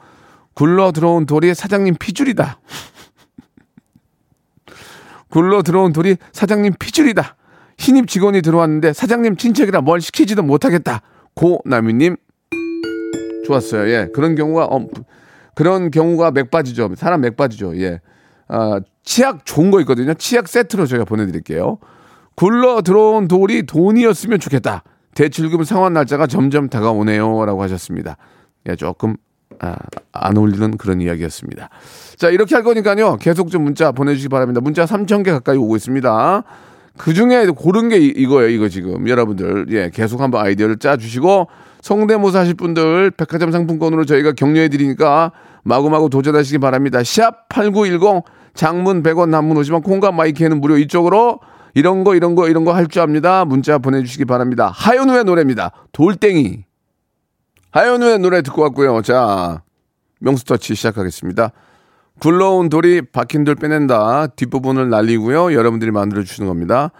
굴러 0.53 0.91
들어온 0.91 1.25
돌이 1.25 1.55
사장님 1.55 1.95
피줄이다. 1.99 2.59
굴러 5.29 5.63
들어온 5.63 5.93
돌이 5.93 6.17
사장님 6.33 6.73
피줄이다. 6.77 7.35
신입 7.77 8.07
직원이 8.07 8.41
들어왔는데 8.41 8.93
사장님 8.93 9.37
친척이라 9.37 9.81
뭘 9.81 10.01
시키지도 10.01 10.43
못하겠다. 10.43 11.01
고나미님 11.33 12.17
좋았어요. 13.47 13.89
예, 13.89 14.09
그런 14.13 14.35
경우가 14.35 14.65
어, 14.65 14.85
그런 15.55 15.91
경우가 15.91 16.31
맥 16.31 16.51
빠지죠. 16.51 16.89
사람 16.95 17.21
맥 17.21 17.35
빠지죠. 17.35 17.77
예, 17.81 17.99
아, 18.47 18.79
치약 19.03 19.45
좋은 19.45 19.71
거 19.71 19.79
있거든요. 19.81 20.13
치약 20.13 20.47
세트로 20.47 20.85
저희가 20.85 21.05
보내드릴게요. 21.05 21.77
굴러 22.35 22.81
들어온 22.81 23.27
돌이 23.27 23.65
돈이었으면 23.65 24.39
좋겠다. 24.39 24.83
대출금 25.15 25.63
상환 25.63 25.93
날짜가 25.93 26.27
점점 26.27 26.69
다가오네요 26.69 27.45
라고 27.45 27.61
하셨습니다. 27.63 28.17
예, 28.69 28.75
조금 28.75 29.15
아, 29.59 29.75
안 30.11 30.37
어울리는 30.37 30.77
그런 30.77 31.01
이야기였습니다. 31.01 31.69
자, 32.17 32.29
이렇게 32.29 32.55
할 32.55 32.63
거니까요. 32.63 33.17
계속 33.17 33.49
좀 33.51 33.63
문자 33.63 33.91
보내주시기 33.91 34.29
바랍니다. 34.29 34.61
문자 34.61 34.85
3,000개 34.85 35.25
가까이 35.31 35.57
오고 35.57 35.75
있습니다. 35.75 36.43
그 37.01 37.15
중에 37.15 37.47
고른 37.47 37.89
게 37.89 37.97
이- 37.97 38.13
이거예요, 38.15 38.49
이거 38.49 38.69
지금. 38.69 39.07
여러분들. 39.07 39.65
예, 39.71 39.89
계속 39.91 40.21
한번 40.21 40.45
아이디어를 40.45 40.77
짜 40.77 40.97
주시고, 40.97 41.47
성대모사 41.81 42.41
하실 42.41 42.53
분들, 42.53 43.09
백화점 43.17 43.51
상품권으로 43.51 44.05
저희가 44.05 44.33
격려해 44.33 44.69
드리니까 44.69 45.31
마구마구 45.63 46.11
도전하시기 46.11 46.59
바랍니다. 46.59 47.03
샵 47.03 47.49
8910, 47.49 48.23
장문 48.53 49.01
100원, 49.01 49.31
단문 49.31 49.57
50원, 49.57 49.81
콩과 49.83 50.11
마이크는 50.11 50.61
무료 50.61 50.77
이쪽으로 50.77 51.39
이런 51.73 52.03
거, 52.03 52.13
이런 52.13 52.35
거, 52.35 52.47
이런 52.47 52.65
거 52.65 52.71
할 52.73 52.87
줄 52.87 53.01
압니다. 53.01 53.45
문자 53.45 53.79
보내주시기 53.79 54.25
바랍니다. 54.25 54.71
하현우의 54.75 55.23
노래입니다. 55.23 55.71
돌땡이. 55.93 56.65
하현우의 57.71 58.19
노래 58.19 58.43
듣고 58.43 58.61
왔고요. 58.61 59.01
자, 59.01 59.63
명수터치 60.19 60.75
시작하겠습니다. 60.75 61.51
굴러온 62.21 62.69
돌이 62.69 63.01
박힌 63.01 63.43
돌 63.43 63.55
빼낸다. 63.55 64.27
뒷부분을 64.27 64.89
날리고요. 64.89 65.53
여러분들이 65.53 65.91
만들어 65.91 66.23
주시는 66.23 66.47
겁니다. 66.47 66.91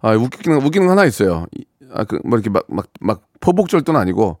아, 0.00 0.12
웃기는, 0.12 0.58
웃기는 0.66 0.86
거 0.86 0.92
하나 0.92 1.04
있어요. 1.04 1.46
이- 1.56 1.64
아, 1.92 2.04
그, 2.04 2.18
뭐 2.24 2.38
이렇게 2.38 2.50
막, 2.50 2.64
막, 2.68 2.86
막 3.00 3.22
포복절도는 3.40 4.00
아니고, 4.00 4.38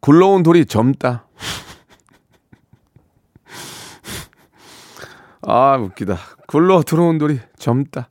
굴러온 0.00 0.42
돌이 0.42 0.66
젊다. 0.66 1.26
아, 5.42 5.76
웃기다. 5.76 6.16
굴러 6.48 6.82
들어온 6.82 7.18
돌이 7.18 7.38
젊다. 7.58 8.08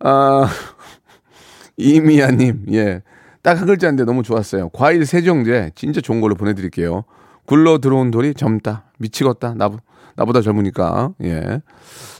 아, 0.00 0.46
이미아님, 1.76 2.66
예. 2.72 3.02
딱 3.42 3.58
한 3.58 3.66
글자인데 3.66 4.04
너무 4.04 4.22
좋았어요. 4.22 4.68
과일 4.68 5.06
세정제, 5.06 5.72
진짜 5.74 6.00
좋은 6.00 6.20
걸로 6.20 6.34
보내드릴게요. 6.34 7.04
굴러 7.46 7.78
들어온 7.78 8.10
돌이 8.10 8.34
젊다. 8.34 8.84
미치겠다. 8.98 9.54
나, 9.54 9.70
나보다 10.16 10.40
젊으니까. 10.40 11.12
예. 11.24 11.62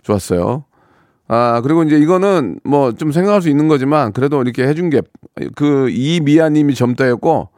좋았어요. 0.02 0.64
아, 1.28 1.60
그리고 1.62 1.82
이제 1.84 1.96
이거는 1.96 2.58
뭐 2.64 2.92
좀 2.92 3.12
생각할 3.12 3.40
수 3.42 3.48
있는 3.48 3.68
거지만 3.68 4.12
그래도 4.12 4.42
이렇게 4.42 4.66
해준 4.66 4.90
게 4.90 5.00
그 5.54 5.88
이미아님이 5.90 6.74
젊다였고 6.74 7.48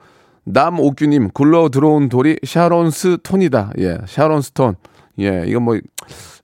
남옥규님 0.45 1.31
굴러 1.33 1.69
들어온 1.71 2.09
돌이 2.09 2.37
샤론스 2.45 3.19
톤이다. 3.23 3.73
예, 3.79 3.99
샤론스 4.07 4.53
톤. 4.53 4.75
예, 5.21 5.45
이건 5.47 5.62
뭐 5.62 5.79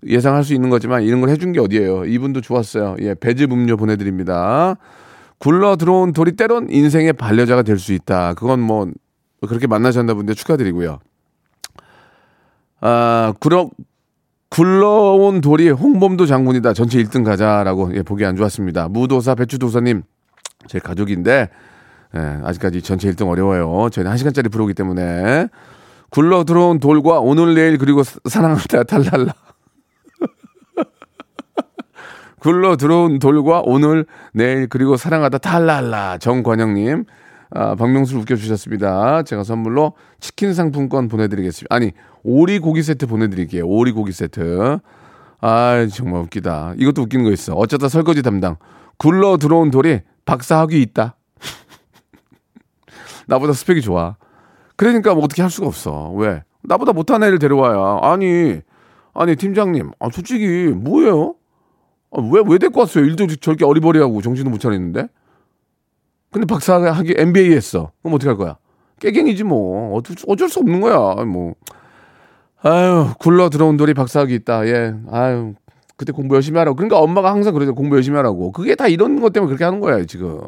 예상할 0.06 0.42
수 0.44 0.54
있는 0.54 0.70
거지만 0.70 1.02
이런 1.02 1.20
걸 1.20 1.30
해준 1.30 1.52
게 1.52 1.60
어디예요? 1.60 2.06
이분도 2.06 2.40
좋았어요. 2.40 2.96
예, 3.00 3.14
배즙 3.14 3.52
음료 3.52 3.76
보내드립니다. 3.76 4.76
굴러 5.38 5.76
들어온 5.76 6.12
돌이 6.12 6.32
때론 6.32 6.68
인생의 6.70 7.12
반려자가 7.12 7.62
될 7.62 7.78
수 7.78 7.92
있다. 7.92 8.34
그건 8.34 8.58
뭐 8.60 8.88
그렇게 9.46 9.66
만나셨나 9.68 10.14
본데 10.14 10.34
축하드리고요. 10.34 10.98
아, 12.80 13.32
굴러 13.40 13.70
굴러온 14.50 15.40
돌이 15.42 15.68
홍범도 15.70 16.24
장군이다. 16.26 16.72
전체 16.72 17.02
1등 17.02 17.22
가자라고 17.24 17.94
예, 17.94 18.02
보기 18.02 18.24
안 18.24 18.34
좋았습니다. 18.36 18.88
무도사 18.88 19.34
배추도사님 19.34 20.02
제 20.68 20.78
가족인데 20.78 21.48
예, 22.16 22.18
아직까지 22.44 22.80
전체 22.82 23.10
1등 23.12 23.28
어려워요. 23.28 23.90
저희는 23.90 24.10
1시간짜리 24.14 24.50
프로기 24.50 24.72
때문에 24.74 25.48
굴러 26.10 26.44
들어온 26.44 26.80
돌과 26.80 27.20
오늘 27.20 27.54
내일 27.54 27.76
그리고 27.76 28.02
사- 28.02 28.18
사랑한다 28.26 28.84
달랄라 28.84 29.34
굴러 32.40 32.76
들어온 32.76 33.18
돌과 33.18 33.62
오늘 33.64 34.06
내일 34.32 34.68
그리고 34.68 34.96
사랑하다 34.96 35.38
달랄라 35.38 36.18
정관영님 36.18 37.04
아, 37.50 37.74
박명수를 37.74 38.20
웃겨주셨습니다. 38.22 39.22
제가 39.24 39.42
선물로 39.42 39.94
치킨 40.20 40.52
상품권 40.54 41.08
보내드리겠습니다. 41.08 41.74
아니 41.74 41.92
오리 42.22 42.58
고기 42.58 42.82
세트 42.82 43.06
보내드릴게요. 43.06 43.66
오리 43.66 43.92
고기 43.92 44.12
세트. 44.12 44.78
아 45.40 45.86
정말 45.92 46.22
웃기다. 46.22 46.74
이것도 46.76 47.02
웃기는 47.02 47.24
거 47.24 47.30
있어. 47.32 47.54
어쩌다 47.54 47.88
설거지 47.88 48.22
담당 48.22 48.56
굴러 48.96 49.36
들어온 49.36 49.70
돌이 49.70 50.00
박사학위 50.24 50.80
있다. 50.82 51.16
나보다 53.26 53.52
스펙이 53.52 53.80
좋아. 53.82 54.16
그러니까 54.76 55.14
뭐 55.14 55.24
어떻게 55.24 55.42
할 55.42 55.50
수가 55.50 55.66
없어. 55.66 56.10
왜? 56.12 56.42
나보다 56.62 56.92
못한 56.92 57.22
애를 57.22 57.38
데려와야. 57.38 58.00
아니, 58.12 58.60
아니 59.14 59.36
팀장님, 59.36 59.90
아 59.98 60.08
솔직히 60.12 60.72
뭐예요? 60.74 61.34
아, 62.10 62.20
왜, 62.20 62.42
왜 62.46 62.58
데리고 62.58 62.80
왔어요? 62.80 63.04
일도 63.04 63.26
저렇게 63.36 63.64
어리버리하고 63.64 64.20
정신도 64.22 64.50
못 64.50 64.58
차리는데? 64.58 65.08
근데 66.30 66.46
박사학위 66.46 67.14
MBA 67.16 67.52
했어. 67.52 67.92
그럼 68.02 68.14
어떻게 68.14 68.28
할 68.28 68.36
거야? 68.36 68.56
깨갱이지 69.00 69.44
뭐. 69.44 70.00
어쩔 70.26 70.48
수 70.48 70.60
없는 70.60 70.80
거야. 70.80 71.24
뭐. 71.24 71.54
아유, 72.62 73.10
굴러 73.18 73.50
들어온 73.50 73.76
돌이 73.76 73.94
박사학위 73.94 74.34
있다. 74.34 74.66
예. 74.66 74.94
아유, 75.10 75.54
그때 75.96 76.12
공부 76.12 76.34
열심히 76.34 76.58
하라고. 76.58 76.76
그러니까 76.76 76.98
엄마가 76.98 77.30
항상 77.30 77.54
그러죠. 77.54 77.74
공부 77.74 77.96
열심히 77.96 78.16
하라고. 78.16 78.52
그게 78.52 78.74
다 78.74 78.88
이런 78.88 79.20
것 79.20 79.32
때문에 79.32 79.48
그렇게 79.48 79.64
하는 79.64 79.80
거야, 79.80 80.04
지금. 80.04 80.40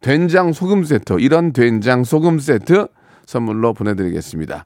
된장 0.00 0.52
소금 0.52 0.84
세트. 0.84 1.18
이런 1.20 1.52
된장 1.52 2.04
소금 2.04 2.38
세트 2.38 2.86
선물로 3.26 3.74
보내드리겠습니다. 3.74 4.64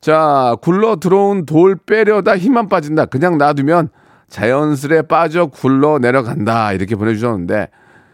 자, 0.00 0.56
굴러 0.62 0.96
들어온 0.96 1.46
돌 1.46 1.76
빼려다 1.76 2.36
힘만 2.36 2.68
빠진다. 2.68 3.06
그냥 3.06 3.38
놔두면 3.38 3.88
자연스레 4.28 5.02
빠져 5.02 5.46
굴러 5.46 5.98
내려간다. 5.98 6.72
이렇게 6.72 6.96
보내주셨는데, 6.96 7.68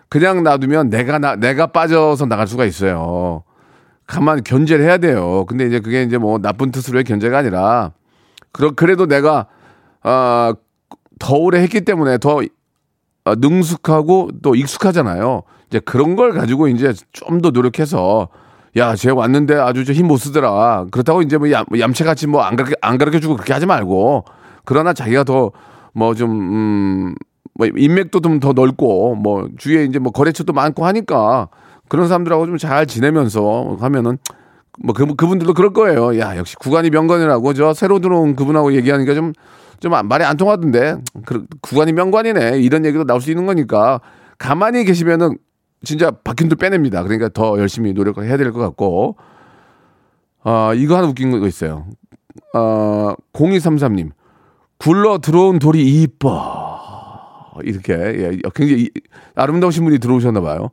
그냥 0.08 0.44
놔두면 0.44 0.90
내가 0.90 1.18
나, 1.18 1.34
내가 1.34 1.66
빠져서 1.66 2.26
나갈 2.26 2.46
수가 2.46 2.64
있어요. 2.66 3.42
가만 4.06 4.42
견제를 4.44 4.84
해야 4.84 4.98
돼요. 4.98 5.44
근데 5.46 5.66
이제 5.66 5.80
그게 5.80 6.02
이제 6.02 6.18
뭐 6.18 6.38
나쁜 6.38 6.70
뜻으로의 6.70 7.04
견제가 7.04 7.38
아니라, 7.38 7.92
그러, 8.52 8.72
그래도 8.72 9.06
내가, 9.06 9.46
아, 10.02 10.54
더 11.18 11.34
오래 11.36 11.60
했기 11.62 11.80
때문에 11.82 12.18
더 12.18 12.40
어, 13.24 13.34
능숙하고 13.36 14.30
또 14.42 14.54
익숙하잖아요. 14.54 15.42
이제 15.68 15.80
그런 15.80 16.14
걸 16.16 16.32
가지고 16.32 16.68
이제 16.68 16.92
좀 17.12 17.40
더 17.40 17.50
노력해서 17.50 18.28
야, 18.76 18.94
쟤 18.96 19.10
왔는데 19.10 19.54
아주 19.54 19.80
힘 19.92 20.06
못 20.08 20.18
쓰더라. 20.18 20.86
그렇다고 20.90 21.22
이제 21.22 21.38
뭐 21.38 21.50
얌, 21.50 21.64
얌체같이 21.78 22.26
뭐 22.26 22.42
안 22.42 22.56
가르쳐, 22.56 22.74
안 22.82 22.98
가르쳐 22.98 23.20
주고 23.20 23.34
그렇게 23.36 23.52
하지 23.54 23.64
말고 23.66 24.24
그러나 24.64 24.92
자기가 24.92 25.24
더 25.24 25.52
뭐 25.96 26.12
좀, 26.14 26.30
음, 26.32 27.14
뭐 27.54 27.68
인맥도 27.68 28.20
좀 28.20 28.40
더 28.40 28.52
넓고 28.52 29.14
뭐 29.14 29.48
주위에 29.58 29.84
이제 29.84 29.98
뭐 30.00 30.10
거래처도 30.12 30.52
많고 30.52 30.84
하니까 30.86 31.48
그런 31.88 32.08
사람들하고 32.08 32.46
좀 32.46 32.58
잘 32.58 32.86
지내면서 32.86 33.76
하면은 33.80 34.18
뭐 34.82 34.92
그, 34.94 35.06
그분들도 35.14 35.54
그럴 35.54 35.72
거예요. 35.72 36.18
야, 36.18 36.36
역시 36.36 36.56
구간이 36.56 36.90
명관이라고 36.90 37.54
저 37.54 37.74
새로 37.74 37.98
들어온 38.00 38.34
그분하고 38.36 38.74
얘기하니까 38.74 39.14
좀, 39.14 39.32
좀 39.80 39.92
말이 40.08 40.24
안 40.24 40.36
통하던데. 40.36 40.96
그, 41.24 41.46
구간이 41.60 41.92
명관이네. 41.92 42.58
이런 42.60 42.84
얘기도 42.84 43.04
나올 43.04 43.20
수 43.20 43.30
있는 43.30 43.46
거니까 43.46 44.00
가만히 44.38 44.84
계시면은 44.84 45.36
진짜 45.84 46.10
박힌 46.10 46.48
돌 46.48 46.56
빼냅니다. 46.56 47.02
그러니까 47.02 47.28
더 47.28 47.58
열심히 47.58 47.92
노력을 47.92 48.24
해야 48.26 48.36
될 48.36 48.50
것 48.52 48.58
같고. 48.60 49.16
아, 50.42 50.72
이거 50.74 50.96
하나 50.96 51.06
웃긴 51.08 51.30
거 51.38 51.46
있어요. 51.46 51.86
어, 52.54 53.14
0233님. 53.32 54.10
굴러 54.78 55.18
들어온 55.18 55.58
돌이 55.58 56.02
이뻐. 56.02 56.80
이렇게, 57.62 57.92
예, 57.94 58.38
굉장히 58.54 58.82
이- 58.84 58.90
아름다우신 59.36 59.84
분이 59.84 59.98
들어오셨나 59.98 60.40
봐요. 60.40 60.70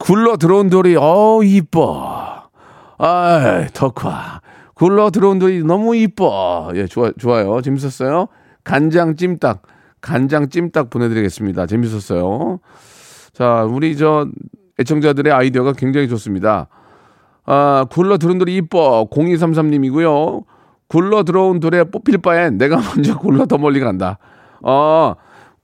굴러 0.00 0.38
들어온 0.38 0.70
돌이, 0.70 0.96
어, 0.96 1.40
이뻐. 1.44 2.48
아이, 2.96 3.66
덕화. 3.74 4.40
굴러 4.74 5.10
들어온 5.10 5.38
돌이 5.38 5.62
너무 5.62 5.94
이뻐. 5.94 6.72
예, 6.74 6.86
좋아, 6.86 7.12
좋아요. 7.18 7.60
재밌었어요. 7.60 8.28
간장 8.64 9.16
찜닭. 9.16 9.62
간장 10.00 10.48
찜닭 10.48 10.88
보내드리겠습니다. 10.88 11.66
재밌었어요. 11.66 12.60
자, 13.34 13.64
우리 13.64 13.94
저 13.98 14.26
애청자들의 14.80 15.30
아이디어가 15.30 15.74
굉장히 15.74 16.08
좋습니다. 16.08 16.68
아, 17.44 17.84
굴러 17.90 18.16
들어온 18.16 18.38
돌이 18.38 18.56
이뻐. 18.56 19.06
0233님이고요. 19.10 20.44
굴러 20.88 21.24
들어온 21.24 21.60
돌에 21.60 21.84
뽑힐 21.84 22.18
바엔 22.18 22.56
내가 22.56 22.76
먼저 22.78 23.18
굴러 23.18 23.44
더 23.44 23.58
멀리 23.58 23.80
간다. 23.80 24.18
어, 24.62 25.14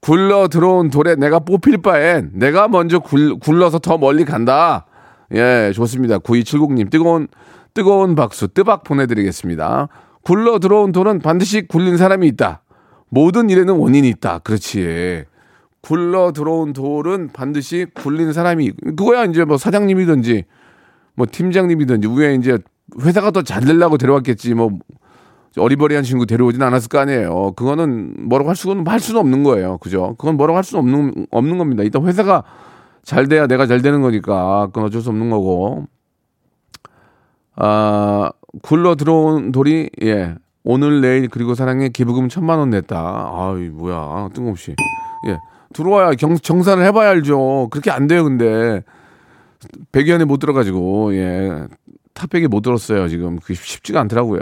굴러 0.07 0.47
들어온 0.47 0.89
돌에 0.89 1.15
내가 1.15 1.39
뽑힐 1.39 1.81
바엔 1.81 2.31
내가 2.31 2.69
먼저 2.69 2.99
굴, 2.99 3.37
굴러서 3.39 3.79
더 3.79 3.97
멀리 3.97 4.23
간다. 4.23 4.85
예, 5.33 5.73
좋습니다. 5.75 6.19
9270님, 6.19 6.89
뜨거운, 6.89 7.27
뜨거운 7.73 8.15
박수, 8.15 8.47
뜨박 8.47 8.85
보내드리겠습니다. 8.85 9.89
굴러 10.21 10.59
들어온 10.59 10.93
돌은 10.93 11.19
반드시 11.19 11.67
굴린 11.67 11.97
사람이 11.97 12.25
있다. 12.27 12.61
모든 13.09 13.49
일에는 13.49 13.73
원인이 13.75 14.07
있다. 14.07 14.39
그렇지. 14.39 15.25
굴러 15.81 16.31
들어온 16.31 16.71
돌은 16.71 17.31
반드시 17.33 17.85
굴린 17.93 18.31
사람이, 18.31 18.71
그거야 18.95 19.25
이제 19.25 19.43
뭐 19.43 19.57
사장님이든지 19.57 20.45
뭐 21.15 21.27
팀장님이든지 21.29 22.07
위에 22.17 22.35
이제 22.35 22.57
회사가 23.01 23.31
더 23.31 23.41
잘 23.41 23.65
되려고 23.65 23.97
데려왔겠지 23.97 24.53
뭐 24.53 24.71
어리버리한 25.57 26.03
친구 26.03 26.25
데려오진 26.25 26.61
않았을 26.61 26.89
거 26.89 26.99
아니에요. 26.99 27.53
그거는 27.55 28.27
뭐라고 28.27 28.49
할 28.49 28.55
수는 28.55 28.85
할 28.87 28.99
수는 28.99 29.19
없는 29.19 29.43
거예요. 29.43 29.77
그죠? 29.79 30.15
그건 30.17 30.37
뭐라고 30.37 30.57
할 30.57 30.63
수는 30.63 30.81
없는 30.81 31.27
없는 31.31 31.57
겁니다. 31.57 31.83
일단 31.83 32.05
회사가 32.05 32.43
잘 33.03 33.27
돼야 33.27 33.47
내가 33.47 33.65
잘 33.65 33.81
되는 33.81 34.01
거니까 34.01 34.67
그건 34.67 34.85
어쩔 34.85 35.01
수 35.01 35.09
없는 35.09 35.29
거고. 35.29 35.85
아 37.55 38.31
굴러 38.61 38.95
들어온 38.95 39.51
돌이 39.51 39.89
예 40.03 40.35
오늘 40.63 41.01
내일 41.01 41.27
그리고 41.27 41.55
사랑해 41.55 41.89
기부금 41.89 42.29
천만 42.29 42.59
원 42.59 42.69
냈다. 42.69 42.97
아이 42.97 43.69
뭐야 43.69 44.29
뜬금없이 44.33 44.75
예 45.27 45.37
들어와야 45.73 46.11
경, 46.11 46.35
정산을 46.35 46.85
해봐야 46.85 47.09
알죠. 47.09 47.67
그렇게 47.71 47.89
안 47.89 48.07
돼요 48.07 48.23
근데 48.23 48.83
100위 49.91 50.13
안에 50.13 50.25
못 50.25 50.37
들어가지고 50.37 51.15
예 51.15 51.67
탑백에 52.13 52.47
못 52.47 52.61
들었어요 52.61 53.07
지금 53.07 53.37
그게 53.37 53.53
쉽지가 53.55 53.99
않더라고요. 54.01 54.41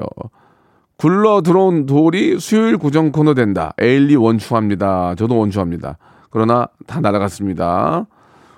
굴러 0.98 1.42
들어온 1.42 1.86
돌이 1.86 2.40
수요일 2.40 2.78
고정 2.78 3.12
코너 3.12 3.34
된다. 3.34 3.74
에일리 3.80 4.16
원추합니다. 4.16 5.16
저도 5.16 5.38
원추합니다. 5.38 5.98
그러나 6.30 6.68
다 6.88 7.00
날아갔습니다. 7.02 8.06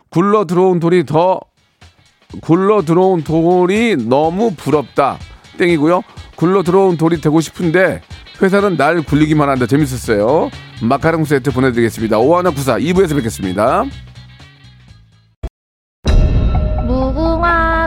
굴러 0.09 0.45
들어온 0.45 0.79
돌이 0.79 1.05
더 1.05 1.39
굴러 2.41 2.81
들어온 2.83 3.23
돌이 3.23 3.97
너무 4.07 4.53
부럽다. 4.55 5.17
땡이고요. 5.57 6.01
굴러 6.35 6.63
들어온 6.63 6.97
돌이 6.97 7.21
되고 7.21 7.41
싶은데 7.41 8.01
회사는 8.41 8.77
날 8.77 9.01
굴리기만 9.01 9.49
한다. 9.49 9.65
재밌었어요. 9.65 10.49
마카롱 10.83 11.25
세트 11.25 11.51
보내드리겠습니다. 11.51 12.19
오하나 12.19 12.51
구사 12.51 12.77
2부에서 12.77 13.15
뵙겠습니다. 13.15 13.85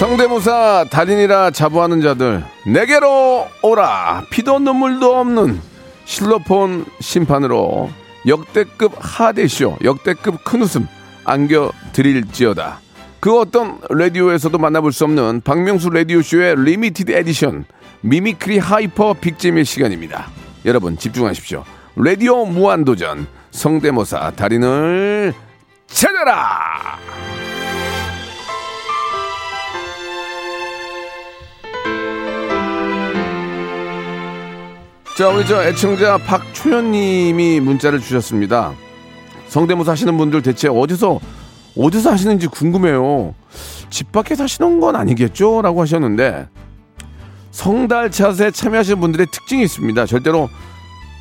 성대모사 0.00 0.86
달인이라 0.90 1.50
자부하는 1.50 2.00
자들 2.00 2.42
내게로 2.66 3.46
오라. 3.60 4.24
피도 4.30 4.58
눈물도 4.60 5.14
없는 5.14 5.60
실로폰 6.06 6.86
심판으로 7.00 7.90
역대급 8.26 8.94
하대쇼 8.98 9.76
역대급 9.84 10.42
큰 10.42 10.62
웃음 10.62 10.88
안겨 11.26 11.70
드릴지어다. 11.92 12.80
그 13.20 13.38
어떤 13.38 13.78
라디오에서도 13.90 14.56
만나볼 14.56 14.94
수 14.94 15.04
없는 15.04 15.42
박명수 15.44 15.90
라디오쇼의 15.90 16.64
limited 16.64 17.12
edition 17.12 17.66
mimicry 18.00 18.56
hyper 18.56 19.12
big잼의 19.12 19.66
시간입니다. 19.66 20.28
여러분 20.64 20.96
집중하십시오. 20.96 21.62
라디오 21.96 22.46
무한도전 22.46 23.26
성대모사 23.50 24.30
달인을 24.30 25.34
찾아라 25.88 26.98
자, 35.20 35.28
우리 35.28 35.44
저 35.44 35.62
애청자 35.62 36.16
박초연님이 36.16 37.60
문자를 37.60 38.00
주셨습니다. 38.00 38.72
성대모사 39.48 39.92
하시는 39.92 40.16
분들 40.16 40.40
대체 40.40 40.66
어디서 40.66 41.20
어디서 41.76 42.12
하시는지 42.12 42.46
궁금해요. 42.46 43.34
집 43.90 44.12
밖에서 44.12 44.44
하시는 44.44 44.80
건 44.80 44.96
아니겠죠? 44.96 45.60
라고 45.60 45.82
하셨는데 45.82 46.48
성달찻에 47.50 48.50
참여하시는 48.50 48.98
분들의 48.98 49.26
특징이 49.30 49.62
있습니다. 49.62 50.06
절대로 50.06 50.48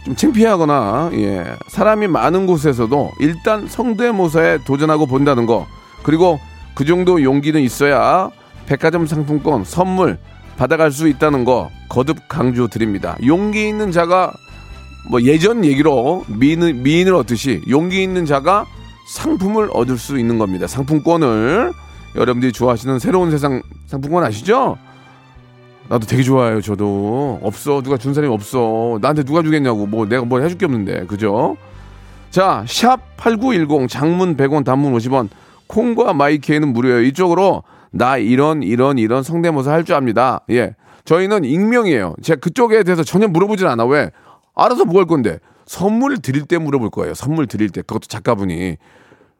좀 0.05 0.15
창피하거나 0.15 1.09
예, 1.15 1.43
사람이 1.67 2.07
많은 2.07 2.47
곳에서도 2.47 3.11
일단 3.19 3.67
성대모사에 3.67 4.59
도전하고 4.63 5.07
본다는 5.07 5.45
거 5.45 5.67
그리고 6.03 6.39
그 6.73 6.85
정도 6.85 7.21
용기는 7.21 7.59
있어야 7.59 8.31
백화점 8.65 9.05
상품권 9.05 9.65
선물 9.65 10.19
받아갈 10.59 10.91
수 10.91 11.07
있다는 11.07 11.45
거 11.45 11.71
거듭 11.87 12.27
강조 12.27 12.67
드립니다. 12.67 13.15
용기 13.25 13.69
있는 13.69 13.93
자가 13.93 14.33
뭐 15.09 15.21
예전 15.21 15.63
얘기로 15.63 16.25
미인을, 16.27 16.73
미인을 16.73 17.15
얻듯이 17.15 17.61
용기 17.69 18.03
있는 18.03 18.25
자가 18.25 18.65
상품을 19.07 19.69
얻을 19.71 19.97
수 19.97 20.19
있는 20.19 20.37
겁니다. 20.37 20.67
상품권을 20.67 21.71
여러분들이 22.15 22.51
좋아하시는 22.51 22.99
새로운 22.99 23.31
세상 23.31 23.61
상품권 23.87 24.25
아시죠? 24.25 24.77
나도 25.87 26.05
되게 26.05 26.23
좋아해요. 26.23 26.59
저도 26.59 27.39
없어 27.41 27.81
누가 27.81 27.95
준 27.95 28.13
사람이 28.13 28.31
없어 28.33 28.99
나한테 29.01 29.23
누가 29.23 29.41
주겠냐고 29.41 29.87
뭐 29.87 30.05
내가 30.07 30.25
뭘 30.25 30.43
해줄 30.43 30.57
게 30.57 30.65
없는데 30.65 31.05
그죠? 31.05 31.55
자, 32.31 32.65
샵 32.67 32.99
8910 33.15 33.87
장문 33.87 34.35
100원 34.35 34.65
단문 34.65 34.93
50원 34.93 35.29
콩과 35.67 36.13
마이케이는 36.13 36.73
무료예요. 36.73 37.03
이쪽으로 37.03 37.63
나 37.91 38.17
이런 38.17 38.63
이런 38.63 38.97
이런 38.97 39.23
성대모사 39.23 39.71
할 39.71 39.83
줄 39.83 39.95
압니다. 39.95 40.41
예. 40.51 40.75
저희는 41.05 41.43
익명이에요. 41.43 42.15
제가 42.21 42.39
그쪽에 42.39 42.83
대해서 42.83 43.03
전혀 43.03 43.27
물어보질 43.27 43.65
않아. 43.67 43.85
왜? 43.85 44.11
알아서 44.55 44.85
뭐 44.85 44.99
할 44.99 45.07
건데. 45.07 45.39
선물 45.65 46.17
드릴 46.17 46.43
때 46.45 46.57
물어볼 46.57 46.89
거예요. 46.89 47.13
선물 47.13 47.47
드릴 47.47 47.69
때. 47.69 47.81
그것도 47.81 48.07
작가분이. 48.07 48.77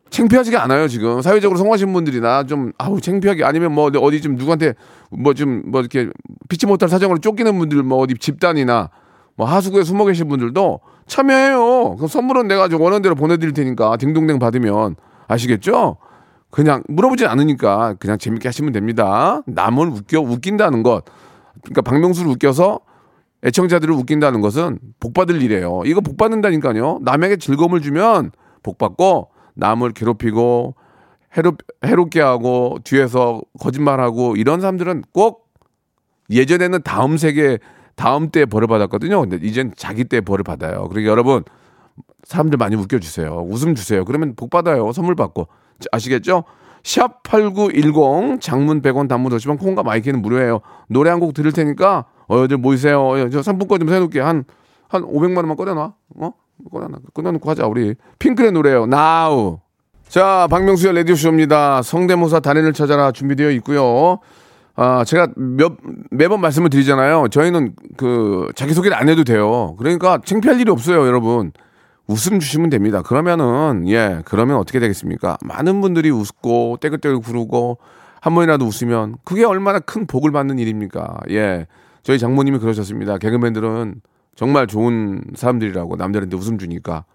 창피하지가 0.10 0.64
않아요, 0.64 0.88
지금. 0.88 1.22
사회적으로 1.22 1.58
성공하신 1.58 1.94
분들이나 1.94 2.44
좀, 2.44 2.72
아우, 2.80 3.00
창피하게. 3.00 3.44
아니면 3.44 3.74
뭐 3.74 3.92
어디 4.02 4.22
좀 4.22 4.36
누구한테 4.36 4.74
뭐 5.12 5.34
좀 5.34 5.64
뭐 5.68 5.82
이렇게 5.82 6.10
피치 6.50 6.66
못할 6.66 6.90
사정으로 6.90 7.20
쫓기는 7.20 7.58
분들 7.60 7.84
뭐 7.84 8.00
어디 8.00 8.16
집단이나 8.16 8.90
뭐 9.36 9.48
하수구에 9.48 9.84
숨어 9.84 10.06
계신 10.06 10.28
분들도 10.28 10.80
참여해요. 11.08 11.96
그럼 11.96 12.08
선물은 12.08 12.48
내가 12.48 12.68
좀 12.70 12.82
원하는 12.82 13.02
대로 13.04 13.14
보내드릴 13.16 13.54
테니까 13.54 13.98
딩동댕 13.98 14.40
받으면 14.40 14.96
아시겠죠? 15.28 15.98
그냥 16.52 16.84
물어보지 16.88 17.26
않으니까 17.26 17.96
그냥 18.00 18.18
재밌게 18.18 18.48
하시면 18.48 18.72
됩니다. 18.74 19.42
남을 19.46 19.88
웃겨 19.88 20.22
웃긴다는 20.22 20.84
것. 20.84 21.04
그러니까 21.64 21.82
박명수를 21.82 22.32
웃겨서 22.32 22.80
애청자들을 23.44 23.94
웃긴다는 23.94 24.42
것은 24.42 24.80
복 25.00 25.14
받을 25.14 25.42
일이에요. 25.42 25.84
이거 25.86 26.02
복 26.02 26.18
받는다니까요. 26.18 27.00
남에게 27.02 27.38
즐거움을 27.38 27.82
주면 27.82 28.32
복 28.64 28.78
받고 28.78 29.30
남을 29.56 29.92
괴롭히고 29.94 30.76
해롭, 31.38 31.58
해롭게 31.86 32.22
하고 32.22 32.80
뒤에서 32.84 33.42
거짓말하고 33.60 34.36
이런 34.36 34.62
사람들은 34.62 35.04
꼭 35.14 35.50
예전에는 36.30 36.82
다음 36.84 37.18
세계 37.18 37.60
다음 37.96 38.30
때 38.30 38.46
벌을 38.46 38.68
받았거든요. 38.68 39.20
근데 39.22 39.40
이젠 39.42 39.74
자기 39.76 40.06
때 40.06 40.22
벌을 40.22 40.44
받아요. 40.44 40.88
그러니까 40.90 41.12
여러분 41.12 41.44
사람들 42.24 42.58
많이 42.58 42.76
웃겨주세요. 42.76 43.46
웃음 43.50 43.76
주세요. 43.76 44.06
그러면 44.06 44.36
복 44.36 44.50
받아요. 44.50 44.92
선물 44.92 45.16
받고. 45.16 45.48
아시겠죠? 45.92 46.44
샵 46.84 47.24
8910 47.24 48.40
장문 48.42 48.82
100원 48.82 49.08
단문 49.10 49.32
50원 49.34 49.60
콩과 49.60 49.84
my 49.84 49.95
K는 49.95 50.22
무료예요. 50.22 50.62
노래 50.88 51.10
한 51.10 51.20
곡 51.20 51.34
들을 51.34 51.52
테니까 51.52 52.06
어여들 52.30 52.58
모이세요. 52.58 53.02
어, 53.02 53.30
저 53.30 53.42
상품권 53.42 53.80
좀 53.80 53.90
해놓을게. 53.90 54.20
한, 54.20 54.44
한 54.88 55.04
500만 55.04 55.38
원만 55.38 55.56
꺼내놔. 55.58 55.94
어? 56.20 56.32
꺼내놔. 56.72 57.00
꺼내놓고 57.14 57.50
하자. 57.50 57.66
우리 57.68 57.96
핑클의 58.20 58.52
노래예요. 58.54 58.86
나우. 58.86 59.60
자, 60.08 60.48
박명수의 60.50 60.94
라디오쇼입니다. 60.96 61.82
성대모사 61.84 62.40
단연을 62.40 62.74
찾아라 62.74 63.12
준비되어 63.12 63.52
있고요. 63.52 64.20
아, 64.76 65.04
제가 65.04 65.28
몇, 65.36 65.74
매번 66.12 66.40
말씀을 66.42 66.70
드리잖아요. 66.70 67.28
저희는 67.30 67.76
그, 67.98 68.50
자기소개를 68.56 68.96
안 68.98 69.10
해도 69.10 69.24
돼요. 69.24 69.76
그러니까 69.78 70.20
창피할 70.24 70.60
일이 70.62 70.72
없어요, 70.72 71.06
여러분. 71.06 71.52
웃음 72.10 72.40
주시면 72.40 72.72
됩니다. 72.72 73.04
그러면은, 73.04 73.88
예, 73.88 74.24
그러면 74.26 74.58
어떻게 74.58 74.80
되겠습니까? 74.80 75.38
많은 75.46 75.80
분들이 75.80 76.10
웃고, 76.10 76.78
떼글떼글 76.82 77.20
구르고, 77.20 77.78
한 78.20 78.34
번이라도 78.34 78.66
웃으면, 78.66 79.18
그게 79.24 79.46
얼마나 79.46 79.80
큰 79.80 80.08
복을 80.08 80.32
받는 80.32 80.58
일입니까? 80.58 81.20
예. 81.30 81.68
저희 82.02 82.18
장모님이 82.18 82.58
그러셨습니다. 82.58 83.20
개그맨들은 83.20 84.02
정말 84.36 84.66
좋은 84.66 85.22
사람들이라고 85.36 85.98
남들한테 85.98 86.36
웃음 86.36 86.58
주니까 86.58 87.06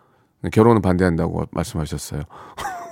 결혼은 0.52 0.80
반대한다고 0.80 1.46
말씀하셨어요. 1.50 2.22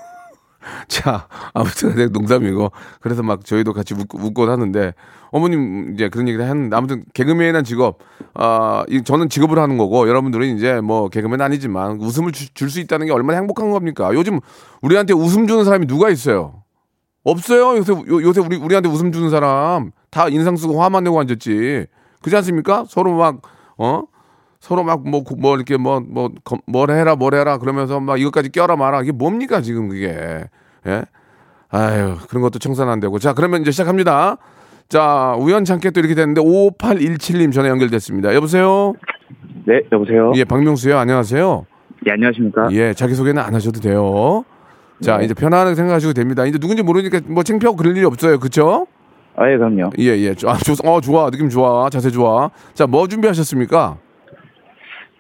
자, 0.89 1.27
아무튼 1.55 1.95
내 1.97 2.07
농담이고 2.07 2.71
그래서 3.01 3.23
막 3.23 3.45
저희도 3.45 3.73
같이 3.73 3.95
웃고, 3.95 4.19
웃곤 4.19 4.49
하는데 4.51 4.95
어머님 5.31 5.93
이제 5.95 6.09
그런 6.09 6.29
얘기를 6.29 6.45
했는데 6.47 6.77
아무튼 6.77 7.05
개그맨이란 7.15 7.65
직업 7.65 7.99
아, 8.35 8.85
이 8.89 9.03
저는 9.03 9.29
직업을 9.29 9.59
하는 9.59 9.79
거고 9.79 10.09
여러분들은 10.09 10.57
이제 10.57 10.81
뭐 10.81 11.09
개그맨 11.09 11.41
아니지만 11.41 11.99
웃음을 12.01 12.33
줄 12.33 12.71
수 12.71 12.81
있다는 12.81 13.07
게 13.07 13.13
얼마나 13.13 13.39
행복한 13.39 13.71
겁니까? 13.71 14.11
요즘 14.15 14.41
우리한테 14.83 15.13
웃음 15.15 15.47
주는 15.47 15.65
사람이 15.65 15.87
누가 15.87 16.09
있어요? 16.11 16.63
없어요. 17.25 17.77
요새 17.77 17.93
요, 17.93 18.23
요새 18.23 18.41
우리 18.41 18.57
우리한테 18.57 18.89
웃음 18.89 19.13
주는 19.13 19.31
사람 19.31 19.93
다 20.11 20.29
인상 20.29 20.57
쓰고 20.57 20.83
화만 20.83 21.05
내고 21.05 21.21
앉았지. 21.21 21.87
그렇지 22.21 22.37
않습니까? 22.37 22.85
서로 22.89 23.15
막 23.17 23.43
어? 23.79 24.03
서로 24.63 24.85
막 24.85 25.03
뭐 25.05 25.25
뭐 25.39 25.57
이렇게 25.57 25.77
뭐뭐뭘 25.77 26.91
해라 26.91 27.17
뭘 27.17 27.35
해라 27.35 27.59
그러면서 27.59 27.99
막 27.99 28.21
이것까지 28.21 28.51
껴라 28.51 28.77
마라 28.77 29.03
이게 29.03 29.11
뭡니까 29.11 29.61
지금 29.61 29.89
그게 29.89 30.45
예? 30.87 31.03
아유 31.69 32.17
그런 32.29 32.43
것도 32.43 32.61
청산 32.61 32.89
안 32.89 33.01
되고 33.01 33.19
자 33.19 33.35
그러면 33.35 33.63
이제 33.63 33.73
시작합니다. 33.73 34.37
자 34.89 35.35
우연찮게 35.41 35.91
또 35.91 35.99
이렇게 35.99 36.15
됐는데 36.15 36.41
5817님 36.41 37.53
전화 37.53 37.71
연결됐습니다. 37.71 38.35
여보세요. 38.37 38.95
네, 39.67 39.81
여보세요. 39.91 40.31
예 40.37 40.45
박명수요. 40.45 40.97
안녕하세요. 40.97 41.67
예, 42.07 42.13
안녕하십니까. 42.13 42.69
예 42.71 42.95
자기 42.95 43.15
소개는 43.15 43.43
안 43.43 43.55
하셔도 43.57 43.81
돼요. 43.81 44.45
자 45.01 45.21
이제 45.23 45.35
편안하게 45.35 45.75
생각하시고 45.75 46.13
됩니다. 46.13 46.47
이제 46.47 46.59
누군지 46.59 46.85
모르니까 46.85 47.19
뭐 47.27 47.43
창피하고 47.43 47.77
그럴 47.77 47.97
일이 47.97 48.07
없어요. 48.07 48.39
그렇죠? 48.39 48.87
아, 49.35 49.51
예, 49.51 49.57
그럼요. 49.57 49.91
예, 49.99 50.05
예. 50.19 50.35
아, 50.47 50.57
좋, 50.59 50.77
어, 50.85 51.01
좋아. 51.01 51.31
느낌 51.31 51.49
좋아. 51.49 51.89
자세 51.91 52.11
좋아. 52.11 52.51
자, 52.75 52.87
뭐 52.87 53.09
준비하셨습니까? 53.09 53.97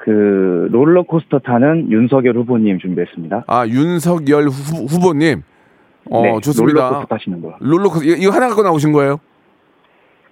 그 0.04 0.68
롤러코스터 0.72 1.38
타는 1.40 1.92
윤석열 1.92 2.36
후보님 2.36 2.80
준비했습니다. 2.80 3.44
아, 3.46 3.66
윤석열 3.68 4.48
후, 4.48 4.84
후보님. 4.86 5.42
어, 6.10 6.22
네, 6.22 6.40
좋습니다. 6.40 6.80
롤러코스터 6.80 7.14
타시는 7.16 7.40
거. 7.40 7.54
롤러코스터. 7.60 8.04
이거, 8.10 8.16
이거 8.20 8.30
하나 8.32 8.48
갖고 8.48 8.62
나오신 8.64 8.90
거예요? 8.92 9.20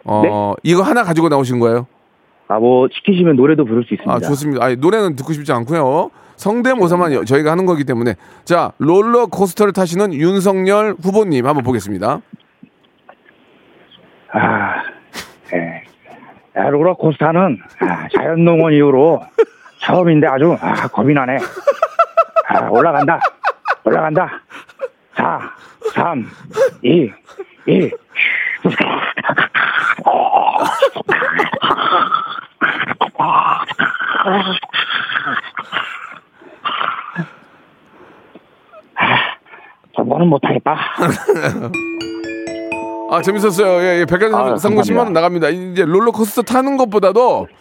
어, 0.04 0.22
네? 0.24 0.30
이거 0.64 0.82
하나 0.82 1.04
가지고 1.04 1.28
나오신 1.28 1.60
거예요? 1.60 1.86
아, 2.48 2.58
뭐 2.58 2.88
시키시면 2.92 3.36
노래도 3.36 3.64
부를 3.64 3.84
수 3.84 3.94
있습니다. 3.94 4.12
아, 4.12 4.18
좋습니다. 4.18 4.64
아, 4.64 4.74
노래는 4.74 5.14
듣고 5.14 5.32
싶지 5.32 5.52
않고요. 5.52 6.10
성대모사만 6.34 7.12
여- 7.12 7.24
저희가 7.24 7.52
하는 7.52 7.64
거기 7.64 7.84
때문에. 7.84 8.14
자, 8.44 8.72
롤러코스터를 8.78 9.72
타시는 9.72 10.14
윤석열 10.14 10.96
후보님 11.00 11.46
한번 11.46 11.62
보겠습니다. 11.62 12.22
아, 14.32 14.74
예. 15.54 15.82
아, 16.56 16.68
롤러코스터는 16.70 17.58
아, 17.82 18.08
자연농원 18.16 18.72
이후로 18.72 19.20
처음인데 19.90 20.26
아주 20.28 20.56
아, 20.60 20.86
겁이 20.88 21.12
나네. 21.12 21.36
아, 22.48 22.68
올라간다. 22.70 23.18
올라간다. 23.84 24.30
4, 25.16 25.40
3, 25.94 26.26
2, 26.82 27.12
1. 27.66 27.90
저번은 39.96 40.28
못하겠다. 40.28 40.76
아, 43.10 43.22
재밌었어요. 43.22 43.82
예, 43.82 44.00
예. 44.00 44.04
백화점 44.06 44.34
아, 44.34 44.56
상품 44.56 44.82
10만 44.82 44.98
원. 44.98 45.12
나갑니다. 45.12 45.48
이제 45.48 45.84
롤러코스터 45.84 46.42
타는 46.42 46.76
것보다도 46.76 47.48
네. 47.50 47.56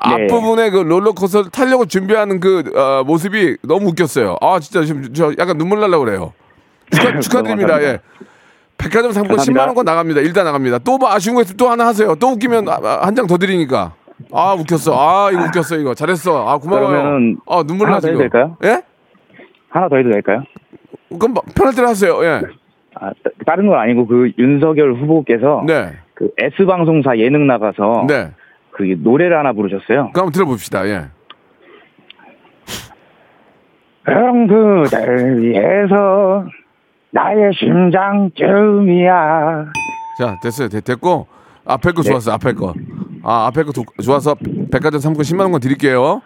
앞부분에 0.00 0.70
그 0.70 0.78
롤러코스터 0.78 1.44
타려고 1.50 1.84
준비하는 1.86 2.40
그 2.40 2.62
어, 2.74 3.04
모습이 3.04 3.56
너무 3.62 3.88
웃겼어요. 3.90 4.36
아, 4.40 4.58
진짜 4.60 4.84
지금 4.84 5.12
저 5.12 5.32
약간 5.38 5.58
눈물 5.58 5.80
날라 5.80 5.98
그래요. 5.98 6.32
축하, 6.90 7.18
축하드립니다. 7.20 7.82
예. 7.82 8.00
백화점 8.78 9.12
상품 9.12 9.36
감사합니다. 9.36 9.62
10만 9.62 9.66
원권 9.68 9.84
나갑니다. 9.84 10.20
일단 10.22 10.44
나갑니다. 10.46 10.78
또 10.78 10.96
뭐 10.98 11.10
아쉬운 11.12 11.34
거 11.36 11.42
있으면 11.42 11.56
또 11.58 11.68
하나 11.68 11.86
하세요. 11.86 12.14
또 12.16 12.28
웃기면 12.28 12.66
한 12.68 13.14
장 13.14 13.26
더 13.26 13.36
드리니까. 13.36 13.92
아, 14.32 14.54
웃겼어. 14.54 14.92
아, 14.98 15.30
이거 15.30 15.44
웃겼어, 15.44 15.76
이거. 15.76 15.94
잘했어. 15.94 16.46
아, 16.48 16.58
고마워요. 16.58 17.36
아, 17.46 17.62
눈물 17.66 17.86
하나 17.88 17.96
나더 17.96 18.08
지금. 18.08 18.12
해도 18.14 18.18
될까요? 18.30 18.56
예? 18.64 18.82
하나 19.68 19.88
더 19.88 19.96
해도 19.96 20.10
될까요? 20.10 20.42
그럼 21.18 21.34
뭐 21.34 21.42
편할 21.54 21.74
대로 21.74 21.88
하세요. 21.88 22.22
예. 22.24 22.40
아, 22.94 23.10
따- 23.22 23.30
다른 23.46 23.66
건 23.66 23.78
아니고 23.78 24.06
그 24.06 24.30
윤석열 24.38 24.94
후보께서 24.94 25.64
네. 25.66 25.92
그 26.14 26.28
S 26.38 26.64
방송사 26.66 27.16
예능 27.18 27.46
나가서 27.46 28.04
네. 28.08 28.30
그 28.80 28.96
노래를 28.98 29.38
하나 29.38 29.52
부르셨어요. 29.52 30.10
그럼 30.12 30.26
한번 30.26 30.32
들어봅시다. 30.32 30.86
예. 30.88 31.04
형부들 34.06 35.42
위해서 35.42 36.44
나의 37.10 37.52
심장쯤이야. 37.54 39.12
자, 40.18 40.36
됐어요. 40.42 40.68
됐, 40.68 40.82
됐고 40.84 41.26
앞에 41.64 41.90
네. 41.90 41.94
거 41.94 42.02
좋았어. 42.02 42.32
앞에 42.32 42.52
거. 42.54 42.74
아, 43.22 43.46
앞에 43.46 43.62
거 43.64 43.72
도- 43.72 43.84
좋아서 44.02 44.34
백화점 44.72 45.00
상품 45.00 45.22
10만 45.22 45.40
원권 45.42 45.60
드릴게요. 45.60 46.22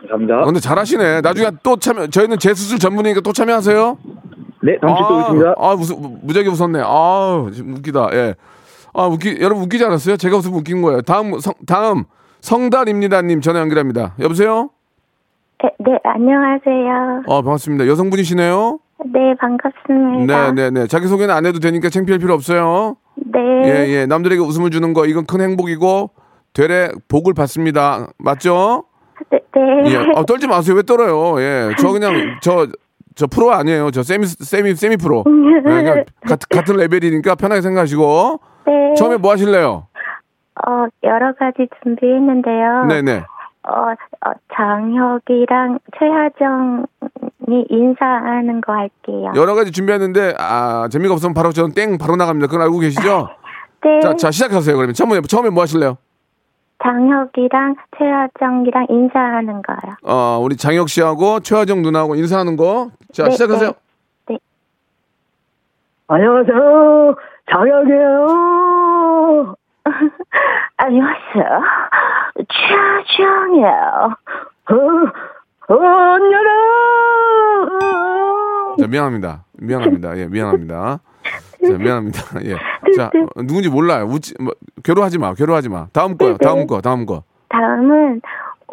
감사합니다. 0.00 0.34
아, 0.36 0.44
근데 0.44 0.60
잘하시네. 0.60 1.20
나중에 1.20 1.50
또 1.62 1.76
참여. 1.76 2.06
저희는 2.06 2.38
재수술 2.38 2.78
전문이니까 2.78 3.20
또 3.20 3.32
참여하세요. 3.32 3.98
네, 4.62 4.78
다음 4.80 4.96
주에 4.96 5.04
또 5.06 5.14
오겠습니다. 5.16 5.54
아, 5.58 5.74
무슨 5.76 5.96
무지하게 6.22 6.48
웃었네. 6.48 6.80
아, 6.82 7.44
웃기다. 7.76 8.08
예. 8.14 8.34
아, 8.96 9.06
웃기 9.06 9.38
여러분 9.40 9.64
웃기지 9.64 9.84
않았어요? 9.84 10.16
제가 10.16 10.36
웃으면 10.38 10.58
웃긴 10.58 10.80
거예요. 10.82 11.02
다음 11.02 11.38
성, 11.38 11.52
다음 11.66 12.04
성달입니다님 12.40 13.40
전화 13.42 13.60
연결합니다. 13.60 14.14
여보세요? 14.20 14.70
네, 15.62 15.70
네, 15.80 15.98
안녕하세요. 16.04 17.22
어, 17.26 17.42
반갑습니다. 17.42 17.86
여성분이시네요. 17.86 18.78
네, 19.12 19.34
반갑습니다. 19.38 20.52
네, 20.52 20.52
네, 20.52 20.70
네. 20.70 20.86
자기 20.86 21.06
소개는 21.08 21.34
안 21.34 21.44
해도 21.44 21.58
되니까 21.58 21.90
창피할 21.90 22.18
필요 22.18 22.32
없어요. 22.34 22.96
네. 23.16 23.40
예, 23.64 23.88
예. 23.88 24.06
남들에게 24.06 24.40
웃음을 24.40 24.70
주는 24.70 24.92
거 24.94 25.06
이건 25.06 25.26
큰 25.26 25.40
행복이고 25.40 26.10
되레 26.54 26.90
복을 27.08 27.34
받습니다. 27.34 28.08
맞죠? 28.18 28.84
네, 29.30 29.38
네. 29.54 29.92
예. 29.92 29.96
아, 30.16 30.24
떨지 30.24 30.46
마세요. 30.46 30.76
왜 30.76 30.82
떨어요? 30.82 31.40
예. 31.42 31.70
저 31.78 31.90
그냥 31.92 32.38
저 32.40 32.66
저 33.16 33.26
프로 33.26 33.50
아니에요. 33.52 33.90
저 33.90 34.02
세미 34.02 34.26
세미 34.26 34.74
세미 34.74 34.98
프로. 34.98 35.24
예, 35.26 35.62
그냥 35.62 36.04
같, 36.28 36.38
같은 36.50 36.76
레벨이니까 36.76 37.34
편하게 37.34 37.62
생각하시고 37.62 38.40
네. 38.66 38.94
처음에 38.94 39.16
뭐 39.16 39.32
하실래요? 39.32 39.86
어, 40.66 40.86
여러 41.02 41.32
가지 41.34 41.68
준비했는데요. 41.82 42.86
네, 42.86 43.02
네. 43.02 43.24
어, 43.68 43.92
어, 43.92 44.32
장혁이랑 44.54 45.78
최하정이 45.98 47.66
인사하는 47.68 48.60
거 48.60 48.72
할게요. 48.72 49.32
여러 49.34 49.54
가지 49.54 49.72
준비했는데 49.72 50.34
아, 50.38 50.88
재미가 50.90 51.14
없으면 51.14 51.34
바로 51.34 51.52
저는 51.52 51.72
땡 51.72 51.98
바로 51.98 52.16
나갑니다. 52.16 52.46
그건 52.46 52.62
알고 52.62 52.78
계시죠? 52.78 53.28
네. 53.82 54.00
자, 54.00 54.14
자 54.14 54.30
시작하세요. 54.30 54.76
그러면 54.76 54.94
처음에 54.94 55.20
처음에 55.22 55.50
뭐 55.50 55.62
하실래요? 55.62 55.98
장혁이랑 56.82 57.76
최하정이랑 57.98 58.86
인사하는 58.90 59.62
거요. 59.62 59.96
어, 60.02 60.38
우리 60.42 60.56
장혁 60.56 60.88
씨하고 60.88 61.40
최화정 61.40 61.82
누나하고 61.82 62.14
인사하는 62.16 62.56
거. 62.56 62.90
자, 63.12 63.24
네, 63.24 63.30
시작하세요. 63.30 63.70
네. 63.70 63.85
안녕하세요. 66.08 67.14
장혁이에요. 67.50 68.26
안녕하세요. 70.78 71.44
최하정이에요. 72.48 74.16
어, 74.70 75.74
언니라. 75.74 76.50
자, 78.78 78.86
미안합니다. 78.86 79.44
미안합니다. 79.54 80.16
예, 80.18 80.26
미안합니다. 80.26 81.00
자, 81.66 81.78
미안합니다. 81.78 82.20
예. 82.44 82.54
자, 82.96 83.06
어, 83.34 83.42
누군지 83.42 83.68
몰라요. 83.68 84.04
웃지, 84.04 84.34
뭐, 84.40 84.52
괴로워하지 84.84 85.18
마. 85.18 85.34
괴로워하지 85.34 85.68
마. 85.70 85.86
다음 85.92 86.16
거요. 86.16 86.36
다음 86.36 86.68
거. 86.68 86.80
다음 86.80 87.04
거. 87.06 87.24
다음은 87.48 88.20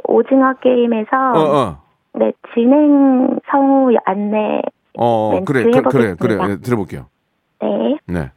오징어 0.03 0.53
게임에서 0.61 1.09
어, 1.33 1.57
어. 1.57 1.81
네, 2.13 2.31
진행 2.53 3.39
성우 3.49 3.91
안내 4.05 4.61
어, 4.99 5.31
멘트 5.33 5.51
그래, 5.51 5.63
그, 5.63 5.71
그래, 5.71 5.81
그래. 6.19 6.33
해보겠습니다. 6.35 6.49
예, 6.51 6.57
들어볼게요. 6.57 7.05
네. 7.63 7.97
네. 8.05 8.31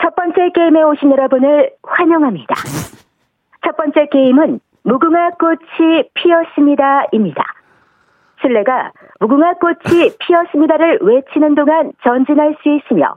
첫 0.00 0.14
번째 0.14 0.50
게임에 0.54 0.82
오신 0.82 1.10
여러분을 1.10 1.72
환영합니다. 1.82 2.54
첫 3.64 3.76
번째 3.76 4.06
게임은 4.10 4.60
무궁화 4.82 5.30
꽃이 5.30 6.04
피었습니다입니다. 6.14 7.42
술래가 8.40 8.92
무궁화 9.20 9.54
꽃이 9.54 10.12
피었습니다를 10.20 10.98
외치는 11.02 11.54
동안 11.54 11.92
전진할 12.04 12.56
수 12.62 12.68
있으며 12.68 13.16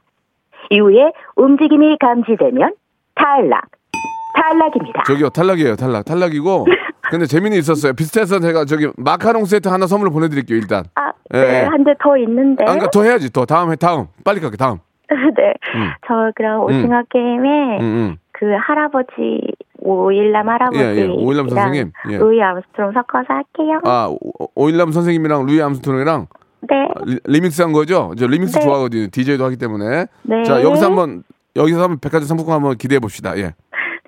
이후에 0.72 1.12
움직임이 1.36 1.98
감지되면 2.00 2.74
탈락. 3.16 3.66
탈락입니다. 4.36 5.04
저기요, 5.04 5.30
탈락이에요. 5.30 5.76
탈락. 5.76 6.06
탈락이고. 6.06 6.66
근데 7.10 7.26
재미는 7.26 7.58
있었어요. 7.58 7.94
비슷해서 7.94 8.40
제가 8.40 8.66
저기 8.66 8.88
마카롱 8.98 9.46
세트 9.46 9.68
하나 9.68 9.88
선물로 9.88 10.12
보내드릴게요, 10.12 10.58
일단. 10.58 10.84
아, 10.96 11.12
예, 11.34 11.38
네, 11.40 11.62
예. 11.62 11.66
한대 11.66 11.94
더 12.02 12.18
있는데. 12.18 12.64
아, 12.64 12.68
그러니까 12.68 12.90
더 12.92 13.04
해야지. 13.04 13.32
더 13.32 13.46
다음 13.46 13.72
해, 13.72 13.76
다음. 13.76 14.08
빨리 14.24 14.40
갈게, 14.40 14.58
다음. 14.58 14.78
네. 15.10 15.54
음. 15.76 15.90
저 16.08 16.32
그럼 16.36 16.62
오징어 16.64 17.02
게임에 17.10 17.80
응, 17.80 17.82
응. 17.82 18.18
그 18.32 18.46
할아버지 18.68 19.42
오일남 19.80 20.48
할아버지 20.48 20.80
예, 20.80 20.96
예. 20.96 21.08
오일남 21.08 21.50
선생님. 21.50 21.92
예. 22.12 22.18
루이 22.18 22.42
암스트롱 22.42 22.92
섞어서 22.94 23.26
할게요. 23.28 23.80
아, 23.86 24.08
오- 24.10 24.48
오일남 24.56 24.92
선생님이랑 24.92 25.46
루이 25.48 25.62
암스트롱이랑 25.62 26.28
네. 26.70 26.76
아, 26.96 27.02
리, 27.06 27.18
리믹스 27.26 27.62
한 27.62 27.72
거죠? 27.72 28.12
저 28.20 28.28
리믹스 28.28 28.60
네. 28.60 28.64
좋아하거든요. 28.66 29.08
DJ도 29.12 29.44
하기 29.46 29.58
때문에. 29.58 30.06
네. 30.24 30.44
자, 30.44 30.62
여기서 30.62 30.86
한번 30.86 31.24
여기서 31.56 31.82
한번 31.82 32.00
백화점 32.00 32.28
상품권 32.28 32.56
한번 32.56 32.78
기대해 32.78 33.00
봅시다. 33.00 33.36
예. 33.38 33.54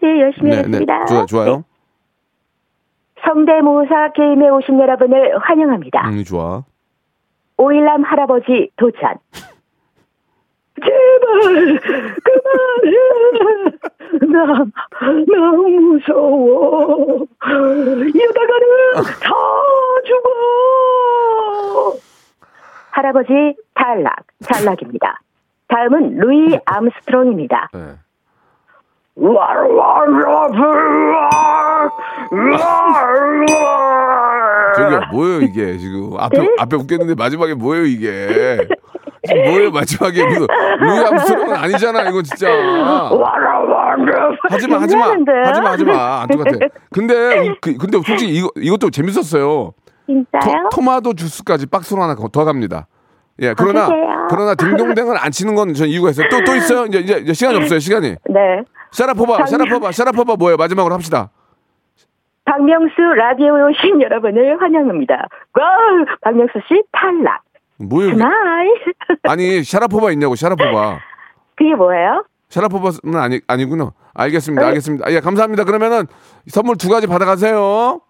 네, 0.03 0.21
열심히 0.21 0.55
하겠습니다. 0.55 1.05
좋아, 1.05 1.25
좋아요. 1.25 1.63
네. 3.21 3.27
성대모사 3.27 4.11
게임에 4.13 4.49
오신 4.49 4.79
여러분을 4.79 5.37
환영합니다. 5.39 6.09
음, 6.09 6.23
좋아. 6.23 6.63
오일남 7.57 8.03
할아버지 8.03 8.71
도전. 8.75 9.15
제발 10.81 11.79
그만해. 12.23 12.97
나 14.31 14.65
너무 15.27 15.69
무서워. 15.69 17.27
이러다가는 17.43 18.93
다 19.21 19.29
죽어. 20.05 21.97
할아버지 22.91 23.55
탈락, 23.73 24.15
탈락입니다. 24.47 25.19
다음은 25.67 26.17
루이 26.17 26.59
암스트롱입니다. 26.65 27.69
네. 27.73 27.79
저기요, 34.75 35.01
뭐예요, 35.11 35.41
이게, 35.41 35.77
지금. 35.77 36.13
앞에, 36.17 36.39
네? 36.39 36.47
앞에 36.57 36.75
웃겠는데 36.77 37.15
마지막에 37.15 37.53
뭐예요, 37.53 37.85
이게. 37.85 38.67
지금 39.27 39.43
뭐예요, 39.43 39.71
마지막에. 39.71 40.25
그, 40.25 40.47
루이 40.79 40.99
암스트롱은 41.05 41.55
아니잖아, 41.55 42.03
이거 42.09 42.21
진짜. 42.21 42.47
하지마, 44.49 44.79
하지마. 44.81 45.05
하지마, 45.45 45.71
하지마. 45.71 46.21
안 46.21 46.27
똑같아. 46.29 46.57
근데, 46.91 47.45
이- 47.45 47.55
그, 47.61 47.77
근데 47.77 47.99
솔직히 48.05 48.33
이거, 48.33 48.49
이것도 48.55 48.89
재밌었어요. 48.89 49.73
진짜요? 50.07 50.69
토, 50.71 50.81
마토 50.81 51.13
주스까지 51.13 51.67
박스로 51.67 52.01
하나 52.01 52.15
더 52.15 52.45
갑니다. 52.45 52.87
예, 53.41 53.53
그러나, 53.57 53.87
그래요? 53.87 54.27
그러나 54.29 54.55
딩동댕을 54.55 55.17
안 55.17 55.31
치는 55.31 55.55
건 55.55 55.73
전 55.73 55.87
이유가 55.87 56.09
있어요. 56.09 56.27
또, 56.29 56.43
또 56.43 56.55
있어요? 56.55 56.85
이제, 56.85 56.99
이제, 56.99 57.17
이제 57.19 57.33
시간이 57.33 57.57
없어요, 57.57 57.79
시간이. 57.79 58.09
네. 58.29 58.63
샤라포바, 58.91 59.37
장- 59.45 59.47
샤라포바, 59.47 59.91
샤라포바 59.91 60.35
뭐예요? 60.37 60.57
마지막으로 60.57 60.93
합시다. 60.93 61.29
박명수 62.51 63.01
라디오에 63.01 63.61
오신 63.61 64.01
여러분을 64.01 64.61
환영합니다. 64.61 65.15
와, 65.57 65.65
박명수 66.19 66.59
씨 66.67 66.83
탈락. 66.91 67.41
뭐예요? 67.79 68.11
스마일. 68.11 68.75
아니, 69.23 69.63
샤라포바 69.63 70.11
있냐고, 70.11 70.35
샤라포바. 70.35 70.99
그게 71.55 71.73
뭐예요? 71.75 72.25
샤라포바는 72.49 73.15
아니, 73.15 73.39
아니구나. 73.47 73.91
알겠습니다, 74.13 74.63
네. 74.63 74.67
알겠습니다. 74.67 75.07
아, 75.07 75.11
예, 75.13 75.21
감사합니다. 75.21 75.63
그러면은 75.63 76.07
선물 76.47 76.75
두 76.75 76.89
가지 76.89 77.07
받아가세요. 77.07 78.01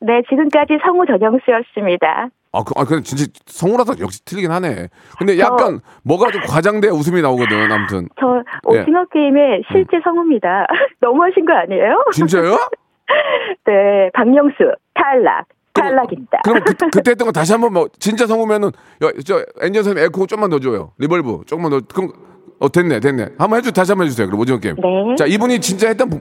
네, 0.00 0.22
지금까지 0.30 0.78
성우 0.82 1.04
전영수였습니다. 1.04 2.30
아, 2.52 2.64
그, 2.64 2.72
아, 2.76 2.84
근데 2.84 3.02
진짜 3.02 3.26
성우라서 3.44 4.00
역시 4.00 4.24
틀리긴 4.24 4.50
하네. 4.50 4.88
근데 5.18 5.38
약간 5.38 5.80
뭐가 6.04 6.30
좀 6.30 6.40
과장돼야 6.48 6.92
웃음이 6.92 7.20
나오거든, 7.20 7.70
아무튼. 7.70 8.08
저 8.18 8.42
예. 8.72 8.80
오징어 8.80 9.04
게임의 9.12 9.64
실제 9.70 10.00
성우입니다. 10.02 10.66
너무하신 11.00 11.44
거 11.44 11.52
아니에요? 11.52 12.06
진짜요? 12.14 12.56
네, 13.66 14.10
박명수 14.14 14.56
탈락. 14.94 15.46
탈락입니다. 15.72 16.40
그럼 16.44 16.62
그, 16.64 16.74
그때 16.90 17.12
했던 17.12 17.26
거 17.26 17.32
다시 17.32 17.52
한번 17.52 17.72
뭐 17.72 17.88
진짜 18.00 18.26
성우면은 18.26 18.68
야, 19.04 19.08
저 19.24 19.38
엔진 19.62 19.82
선생님 19.82 20.04
에코 20.04 20.26
좀만 20.26 20.50
넣어줘요. 20.50 20.92
reverb 20.98 21.42
조금만 21.46 21.70
넣어. 21.70 21.80
그럼 21.94 22.10
어 22.58 22.68
됐네 22.68 22.98
됐네. 23.00 23.28
한번 23.38 23.58
해주 23.58 23.72
다시 23.72 23.92
한번 23.92 24.06
해주세요. 24.06 24.26
그럼 24.26 24.40
오징어 24.40 24.58
게임. 24.58 24.74
네. 24.76 25.14
자 25.16 25.26
이분이 25.26 25.60
진짜 25.60 25.88
했던 25.88 26.10
부- 26.10 26.20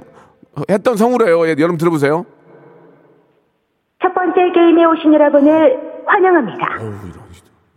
했던 0.70 0.96
성우래요. 0.96 1.46
예, 1.48 1.56
여러분 1.58 1.78
들어보세요. 1.78 2.26
첫 4.02 4.14
번째 4.14 4.52
게임에 4.54 4.86
오신 4.86 5.14
여러분을 5.14 5.80
환영합니다. 6.06 6.68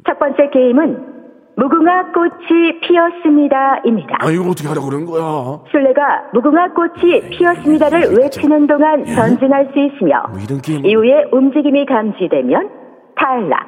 첫 0.07 0.18
번째 0.18 0.51
게임은 0.53 1.12
무궁화 1.57 2.12
꽃이 2.12 2.81
피었습니다입니다. 2.81 4.17
아 4.21 4.31
이걸 4.31 4.49
어떻게 4.49 4.69
하라고 4.69 4.87
그러는 4.88 5.07
거야? 5.07 5.61
술래가 5.71 6.25
무궁화 6.33 6.73
꽃이 6.73 7.29
피었습니다를 7.31 8.15
외치는 8.19 8.67
동안 8.67 9.05
전진할 9.05 9.71
수 9.73 9.79
있으며 9.79 10.25
뭐 10.31 10.38
이런 10.41 10.61
게임 10.61 10.85
이후에 10.85 11.27
움직임이 11.31 11.85
감지되면 11.87 12.71
탈락. 13.17 13.67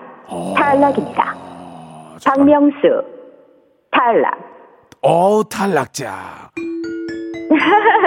탈락입니다. 0.56 1.34
박명수 2.24 3.02
탈락. 3.90 4.32
어우 5.02 5.44
탈락자. 5.44 6.50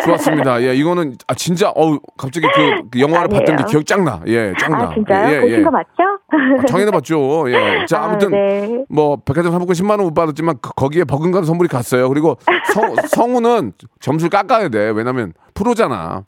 좋았습니다. 0.04 0.62
예, 0.64 0.74
이거는 0.76 1.16
아 1.28 1.34
진짜 1.34 1.70
어우 1.76 2.00
갑자기 2.18 2.48
그, 2.54 2.90
그 2.92 3.00
영화를 3.00 3.28
봤던 3.30 3.46
게 3.46 3.52
아니에요. 3.54 3.68
기억 3.68 3.86
짱나. 3.86 4.22
예, 4.28 4.54
짱나. 4.60 4.84
아 4.86 4.94
진짜요? 4.94 5.36
예, 5.36 5.40
보신 5.42 5.64
거 5.64 5.72
맞죠? 5.72 6.68
당연히 6.70 6.92
봤죠. 6.92 7.46
예. 7.52 7.86
자, 7.88 8.00
아, 8.00 8.06
아무튼 8.06 8.32
네. 8.32 8.84
뭐 8.90 9.18
백화점 9.18 9.52
상품권 9.52 9.74
10만 9.74 9.92
원 9.92 10.08
못 10.08 10.14
받았지만 10.14 10.58
그- 10.62 10.72
거기에 10.76 11.04
버금가는 11.04 11.46
선물이 11.46 11.68
갔어요. 11.70 12.08
그리고 12.10 12.38
성, 12.74 12.94
성우는 13.08 13.74
점수를 14.00 14.30
깎아야 14.30 14.70
돼. 14.70 14.92
왜냐면 14.96 15.34
프로잖아. 15.54 16.24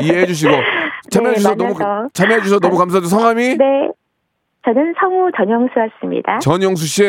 이해해 0.00 0.26
주시고 0.26 0.52
참여해 1.10 1.32
네, 1.32 1.36
주셔서 1.38 1.54
너무 1.56 1.74
만나서. 1.78 2.08
참여해 2.14 2.40
주셔서 2.42 2.60
너무 2.60 2.76
감사드리고 2.78 3.08
성함이 3.08 3.56
네. 3.56 3.64
저는 4.64 4.94
성우 5.00 5.30
전영수였습니다. 5.36 6.38
전영수 6.38 6.86
씨. 6.86 7.02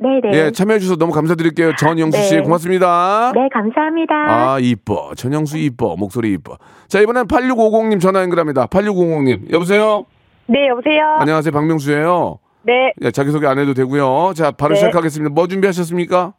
네네. 0.00 0.32
예, 0.32 0.50
참여해 0.52 0.78
주셔서 0.78 0.96
너무 0.96 1.12
감사드릴게요. 1.12 1.74
전영수 1.76 2.22
씨 2.22 2.36
네. 2.36 2.42
고맙습니다. 2.42 3.32
네, 3.34 3.48
감사합니다. 3.52 4.14
아, 4.14 4.58
이뻐. 4.60 5.12
전영수 5.16 5.58
이뻐. 5.58 5.96
목소리 5.96 6.32
이뻐. 6.32 6.56
자, 6.86 7.00
이번엔 7.00 7.26
8650님 7.26 8.00
전화 8.00 8.22
연결합니다. 8.22 8.66
8650님. 8.66 9.52
여보세요? 9.52 10.06
네, 10.46 10.68
여보세요. 10.68 11.16
안녕하세요. 11.18 11.52
박명수예요. 11.52 12.38
네, 12.62 12.92
예, 13.02 13.10
자기소개 13.10 13.46
안 13.46 13.58
해도 13.58 13.74
되고요. 13.74 14.34
자, 14.36 14.50
바로 14.52 14.74
네. 14.74 14.80
시작하겠습니다. 14.80 15.34
뭐 15.34 15.46
준비하셨습니까? 15.48 16.34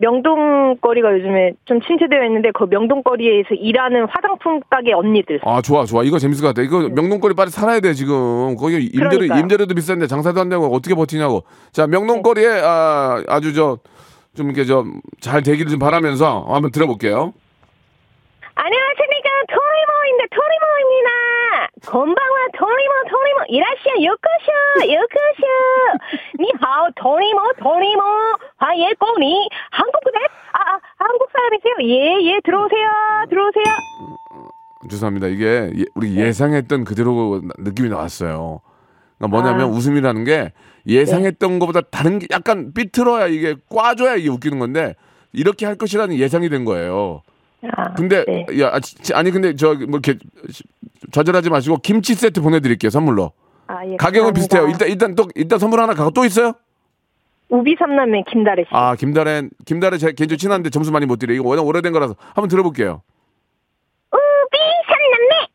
명동거리가 0.00 1.12
요즘에 1.12 1.52
좀 1.66 1.80
침체되어 1.82 2.24
있는데 2.26 2.50
그 2.52 2.64
명동거리에서 2.64 3.54
일하는 3.54 4.06
화장품 4.08 4.60
가게 4.70 4.92
언니들. 4.92 5.40
아, 5.44 5.60
좋아, 5.60 5.84
좋아. 5.84 6.02
이거 6.02 6.18
재밌을 6.18 6.42
것 6.42 6.48
같아. 6.48 6.62
이거 6.62 6.88
명동거리 6.88 7.34
빨리 7.34 7.50
살아야 7.50 7.80
돼, 7.80 7.92
지금. 7.92 8.56
거기 8.56 8.76
임대료, 8.86 9.08
네. 9.10 9.16
그러니까요. 9.16 9.40
임대료도 9.40 9.74
비싼데 9.74 10.06
장사도 10.06 10.40
안 10.40 10.48
되고 10.48 10.64
어떻게 10.74 10.94
버티냐고. 10.94 11.44
자, 11.72 11.86
명동거리에, 11.86 12.48
네. 12.48 12.60
아, 12.64 13.22
아주 13.28 13.52
저, 13.52 13.78
좀 14.34 14.46
이렇게 14.46 14.64
좀 14.64 15.00
잘 15.20 15.42
되기를 15.42 15.70
좀 15.70 15.78
바라면서 15.78 16.46
한번 16.48 16.70
들어볼게요. 16.70 17.34
안녕하십니까. 18.54 19.19
토리모입니다. 20.10 20.26
토리모입니다. 20.30 21.10
건방와 21.86 22.36
토리모, 22.58 22.92
토리모. 23.10 23.38
이라시아, 23.48 23.92
요코쇼, 24.04 24.92
요코쇼. 24.92 25.42
니하오, 26.40 26.88
토리모, 26.96 27.40
토리모. 27.62 28.02
화예 28.58 28.92
꼬니. 28.98 29.48
한국분에, 29.70 30.18
아, 30.52 30.58
아, 30.74 30.80
한국 30.98 31.28
사람이세요? 31.32 31.74
예, 31.82 32.32
예, 32.34 32.40
들어오세요. 32.44 32.88
들어오세요. 33.28 33.64
죄송합니다. 34.90 35.26
이게 35.28 35.70
예- 35.78 35.84
우리 35.94 36.16
예상했던 36.16 36.84
그대로 36.84 37.40
나- 37.42 37.52
느낌이 37.58 37.88
나왔어요. 37.90 38.60
그러니까 39.18 39.36
뭐냐면 39.36 39.66
아. 39.66 39.76
웃음이라는 39.76 40.24
게 40.24 40.52
예상했던 40.86 41.58
것보다 41.58 41.82
다른 41.82 42.18
게 42.18 42.26
약간 42.30 42.72
삐뚤어야 42.72 43.26
이게 43.26 43.54
꽈줘야 43.68 44.16
이게 44.16 44.30
웃기는 44.30 44.58
건데 44.58 44.94
이렇게 45.32 45.66
할 45.66 45.76
것이라는 45.76 46.16
예상이 46.16 46.48
된 46.48 46.64
거예요. 46.64 47.20
아, 47.76 47.92
근데 47.94 48.24
네. 48.24 48.46
야 48.60 48.70
아, 48.72 48.80
지- 48.80 49.12
아니 49.14 49.30
근데 49.30 49.54
저뭐 49.54 49.74
이렇게 49.74 50.16
좌절하지 51.12 51.50
마시고 51.50 51.76
김치 51.78 52.14
세트 52.14 52.40
보내드릴게요 52.40 52.90
선물로. 52.90 53.32
아, 53.66 53.84
예, 53.86 53.96
가격은 53.96 54.32
감사합니다. 54.32 54.32
비슷해요. 54.34 54.66
일단 54.68 54.88
일단 54.88 55.14
또 55.14 55.28
일단 55.34 55.58
선물 55.58 55.80
하나 55.80 55.94
가고 55.94 56.10
또 56.10 56.24
있어요? 56.24 56.52
우비 57.50 57.76
삼남매 57.78 58.24
김다래 58.30 58.62
씨. 58.62 58.68
아 58.72 58.94
김달엔 58.96 59.50
김달에 59.66 59.98
제 59.98 60.06
개인적으로 60.12 60.36
친한데 60.36 60.70
점수 60.70 60.90
많이 60.92 61.06
못 61.06 61.18
드려. 61.18 61.34
이거 61.34 61.48
워낙 61.48 61.62
오래된 61.66 61.92
거라서 61.92 62.14
한번 62.34 62.48
들어볼게요. 62.48 63.02
우비 64.12 64.58
삼남매. 64.86 65.46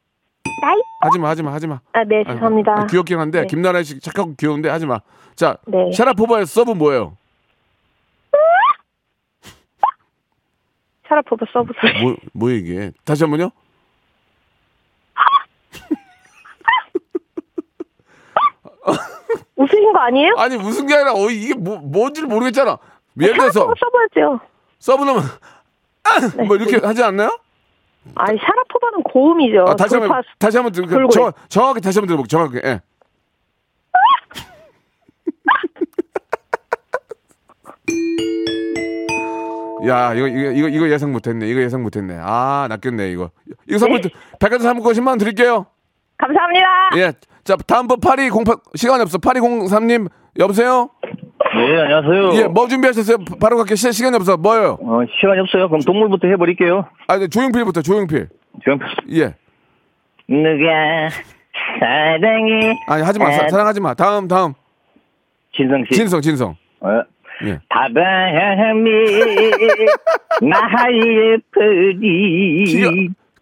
나이. 0.61 0.81
하지마 1.01 1.29
하지마 1.29 1.53
하지마. 1.53 1.79
아, 1.93 2.03
네, 2.05 2.23
죄송합니다. 2.27 2.73
아, 2.77 2.87
귀엽긴 2.87 3.19
한데 3.19 3.41
네. 3.41 3.47
김나라 3.47 3.81
씨 3.83 3.99
착하고 3.99 4.33
귀여운데 4.35 4.69
하지 4.69 4.85
마. 4.85 4.99
자, 5.35 5.57
네. 5.67 5.91
샤라포바의 5.93 6.45
서브 6.45 6.71
뭐예요? 6.71 7.17
샤라포바 11.07 11.45
서브 11.53 11.73
소리. 11.79 12.01
뭐, 12.03 12.15
뭐 12.33 12.49
이게? 12.51 12.91
다시 13.03 13.23
한 13.23 13.31
번요. 13.31 13.51
웃으신 19.55 19.93
거 19.93 19.99
아니에요? 19.99 20.33
아니 20.37 20.57
웃은 20.57 20.85
게 20.87 20.93
아니라 20.95 21.13
어 21.13 21.29
이게 21.29 21.53
뭐 21.53 21.77
뭔지 21.77 22.21
를 22.21 22.27
모르겠잖아. 22.27 22.77
예를 23.21 23.33
들어서 23.35 23.73
써봐야죠. 23.79 24.39
서브 24.79 25.03
넣으면 25.05 25.23
아! 26.03 26.43
뭐 26.43 26.55
이렇게 26.57 26.85
하지 26.85 27.03
않나요? 27.03 27.37
아니 28.15 28.37
샤라포바는 28.37 29.03
고음이죠. 29.03 29.65
아, 29.67 29.75
다시 29.75 29.95
한번 29.95 30.09
돌파- 30.09 30.21
다시 30.37 30.57
한번 30.57 30.73
들 30.73 30.85
돌고래. 30.85 31.07
정, 31.09 31.31
정확히 31.47 31.81
다시 31.81 31.99
한번 31.99 32.07
들어볼게요. 32.07 32.27
정확하게. 32.27 32.67
예. 32.67 32.81
야, 39.87 40.13
이거, 40.13 40.27
이거, 40.27 40.51
이거, 40.51 40.67
이거 40.67 40.89
예상 40.89 41.11
못했네. 41.11 41.47
이거 41.47 41.61
예상 41.61 41.83
못했네. 41.83 42.17
아, 42.19 42.67
낚였네, 42.69 43.09
이거. 43.11 43.31
이거 43.69 43.77
선물, 43.77 44.01
네. 44.01 44.09
백화점 44.39 44.61
상품권 44.61 44.93
10만원 44.93 45.19
드릴게요. 45.19 45.65
감사합니다. 46.17 46.65
예. 46.97 47.11
자, 47.43 47.55
다음 47.67 47.87
번 47.87 47.99
8208, 47.99 48.55
시간이 48.75 49.01
없어. 49.03 49.17
8203님, 49.17 50.09
여보세요? 50.39 50.89
네, 51.55 51.81
안녕하세요. 51.81 52.41
예, 52.41 52.47
뭐 52.47 52.67
준비하셨어요? 52.67 53.17
바로 53.39 53.57
갈게. 53.57 53.75
시, 53.75 53.91
시간이 53.91 54.15
없어. 54.15 54.35
뭐요? 54.37 54.77
어, 54.81 54.99
시간이 55.19 55.39
없어요. 55.41 55.67
그럼 55.69 55.81
동물부터 55.81 56.27
해버릴게요. 56.27 56.85
아, 57.07 57.17
네, 57.17 57.27
조용필부터, 57.27 57.81
조용필. 57.81 58.27
지금 58.63 58.79
예. 59.11 59.35
누가 60.27 61.09
사랑해? 61.79 62.75
아니, 62.87 63.03
하지 63.03 63.19
마. 63.19 63.31
사, 63.31 63.47
사랑하지 63.47 63.79
마. 63.81 63.93
다음, 63.93 64.27
다음. 64.27 64.53
진성 65.55 65.85
씨. 65.89 65.95
진성, 65.95 66.21
진성. 66.21 66.55
어, 66.81 67.01
예. 67.43 67.59
바람이 67.69 68.89
나의 70.41 71.39
프리 71.51 72.63
키가, 72.65 72.89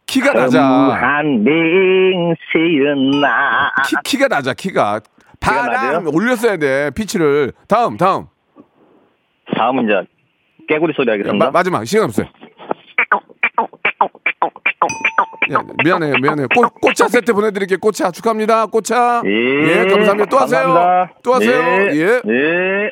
키가 0.07 0.33
낮아. 0.33 0.61
무한 0.61 1.43
맹세였나 1.43 3.27
키, 3.87 3.95
키가 4.03 4.27
낮아, 4.27 4.53
키가. 4.53 5.01
바람? 5.39 6.07
올렸어야 6.07 6.57
돼, 6.57 6.89
피치를. 6.91 7.51
다음, 7.67 7.97
다음. 7.97 8.25
다음은 9.55 9.85
이제 9.85 10.01
깨구리 10.67 10.93
소리 10.95 11.09
야, 11.09 11.13
하겠습니다. 11.13 11.45
마, 11.45 11.51
마지막. 11.51 11.85
시간 11.85 12.05
없어요. 12.05 12.27
야, 15.51 15.59
미안해요, 15.83 16.13
미안해요. 16.21 16.47
꽃, 16.55 16.73
꽃차 16.81 17.09
세트 17.09 17.33
보내드릴게요. 17.33 17.77
꽃차 17.79 18.11
축하합니다. 18.11 18.65
꽃차. 18.67 19.21
예, 19.25 19.85
감사합니다. 19.87 20.29
또 20.29 20.37
하세요. 20.39 20.63
감사합니다. 20.63 21.13
또 21.21 21.33
하세요. 21.33 21.51
예. 21.51 21.89
예. 21.93 22.21
예. 22.29 22.91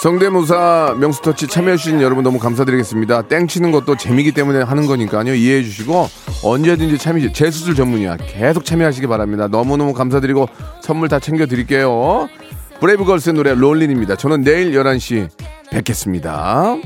성대모사 0.00 0.96
명수터치 0.98 1.46
참여해주신 1.46 2.00
여러분 2.00 2.24
너무 2.24 2.38
감사드리겠습니다. 2.38 3.22
땡 3.22 3.46
치는 3.46 3.70
것도 3.70 3.96
재미기 3.96 4.32
때문에 4.32 4.62
하는 4.62 4.86
거니까요. 4.86 5.34
이해해 5.34 5.62
주시고 5.62 6.08
언제든지 6.42 6.96
참여, 6.96 7.32
재수술 7.32 7.74
전문이야. 7.74 8.16
계속 8.16 8.64
참여하시기 8.64 9.06
바랍니다. 9.08 9.46
너무너무 9.48 9.92
감사드리고 9.92 10.48
선물 10.80 11.08
다 11.08 11.18
챙겨드릴게요. 11.18 12.30
브레이브걸스의 12.80 13.34
노래 13.34 13.54
롤린입니다. 13.54 14.16
저는 14.16 14.40
내일 14.40 14.72
11시 14.72 15.28
뵙겠습니다. 15.70 16.76